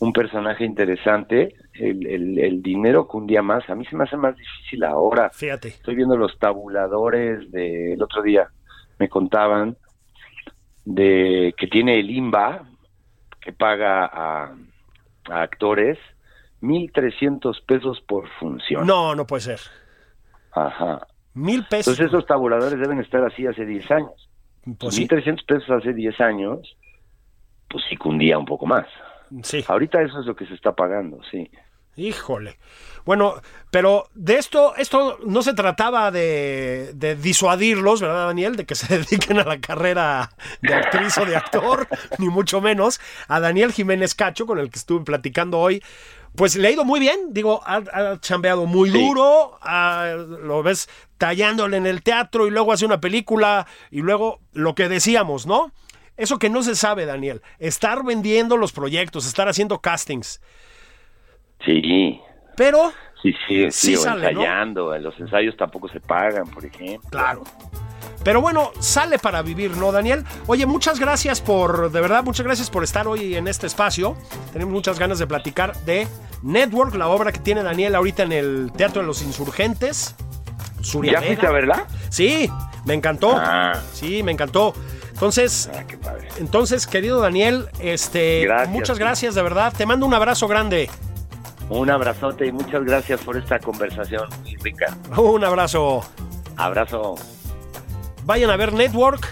[0.00, 3.68] un personaje interesante, el, el, el dinero cundía más.
[3.68, 5.30] A mí se me hace más difícil ahora.
[5.30, 5.68] fíjate.
[5.68, 8.48] Estoy viendo los tabuladores del otro día,
[8.98, 9.76] me contaban
[10.84, 12.62] de que tiene el IMBA,
[13.40, 14.54] que paga a,
[15.30, 15.98] a actores
[16.62, 18.86] 1.300 pesos por función.
[18.86, 19.60] No, no puede ser.
[20.52, 21.06] Ajá.
[21.34, 21.94] Mil pesos.
[21.94, 24.28] Entonces esos tabuladores deben estar así hace 10 años.
[24.78, 26.76] Pues sí, 1.300 pesos hace 10 años,
[27.68, 28.86] pues sí cundía un poco más.
[29.42, 29.64] sí.
[29.66, 31.50] Ahorita eso es lo que se está pagando, sí.
[31.96, 32.58] Híjole.
[33.04, 33.34] Bueno,
[33.72, 38.54] pero de esto, esto no se trataba de, de disuadirlos, ¿verdad, Daniel?
[38.54, 40.30] De que se dediquen a la carrera
[40.62, 41.88] de actriz o de actor,
[42.18, 43.00] ni mucho menos.
[43.26, 45.82] A Daniel Jiménez Cacho, con el que estuve platicando hoy,
[46.36, 47.32] pues le ha ido muy bien.
[47.32, 48.98] Digo, ha, ha chambeado muy Sí.
[49.06, 54.40] duro, ha- lo ves tallándole en el teatro y luego hace una película y luego
[54.52, 55.72] lo que decíamos, ¿no?
[56.16, 60.40] Eso que no se sabe, Daniel, estar vendiendo los proyectos, estar haciendo castings.
[61.64, 62.20] Sí,
[62.56, 64.40] Pero sí, sí, Sí sí, o sale, ¿no?
[64.40, 64.98] ensayando.
[64.98, 67.08] Los ensayos tampoco se pagan, por ejemplo.
[67.10, 67.44] Claro.
[68.28, 70.22] Pero bueno, sale para vivir, ¿no, Daniel?
[70.48, 74.18] Oye, muchas gracias por, de verdad, muchas gracias por estar hoy en este espacio.
[74.52, 76.06] Tenemos muchas ganas de platicar de
[76.42, 80.14] Network, la obra que tiene Daniel ahorita en el Teatro de los Insurgentes.
[80.82, 81.52] Suria ¿Ya fuiste a Vega.
[81.52, 81.86] verla?
[82.10, 82.50] Sí,
[82.84, 83.34] me encantó.
[83.34, 83.80] Ah.
[83.94, 84.74] Sí, me encantó.
[85.14, 86.28] Entonces, Ah, qué padre.
[86.36, 88.68] entonces, querido Daniel, este, Gracias.
[88.68, 89.72] muchas gracias, de verdad.
[89.74, 90.90] Te mando un abrazo grande.
[91.70, 94.94] Un abrazote y muchas gracias por esta conversación muy rica.
[95.16, 96.02] Un abrazo.
[96.58, 97.14] Abrazo.
[98.28, 99.26] Vayan a ver Network.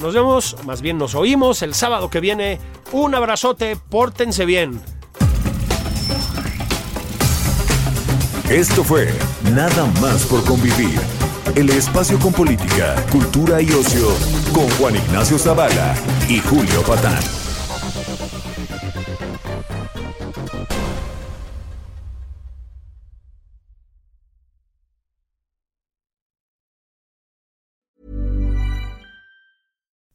[0.00, 2.58] Nos vemos, más bien nos oímos el sábado que viene.
[2.90, 4.80] Un abrazote, pórtense bien.
[8.50, 9.14] Esto fue
[9.54, 10.98] Nada más por convivir.
[11.54, 14.08] El espacio con política, cultura y ocio
[14.52, 15.94] con Juan Ignacio Zavala
[16.28, 17.45] y Julio Patán.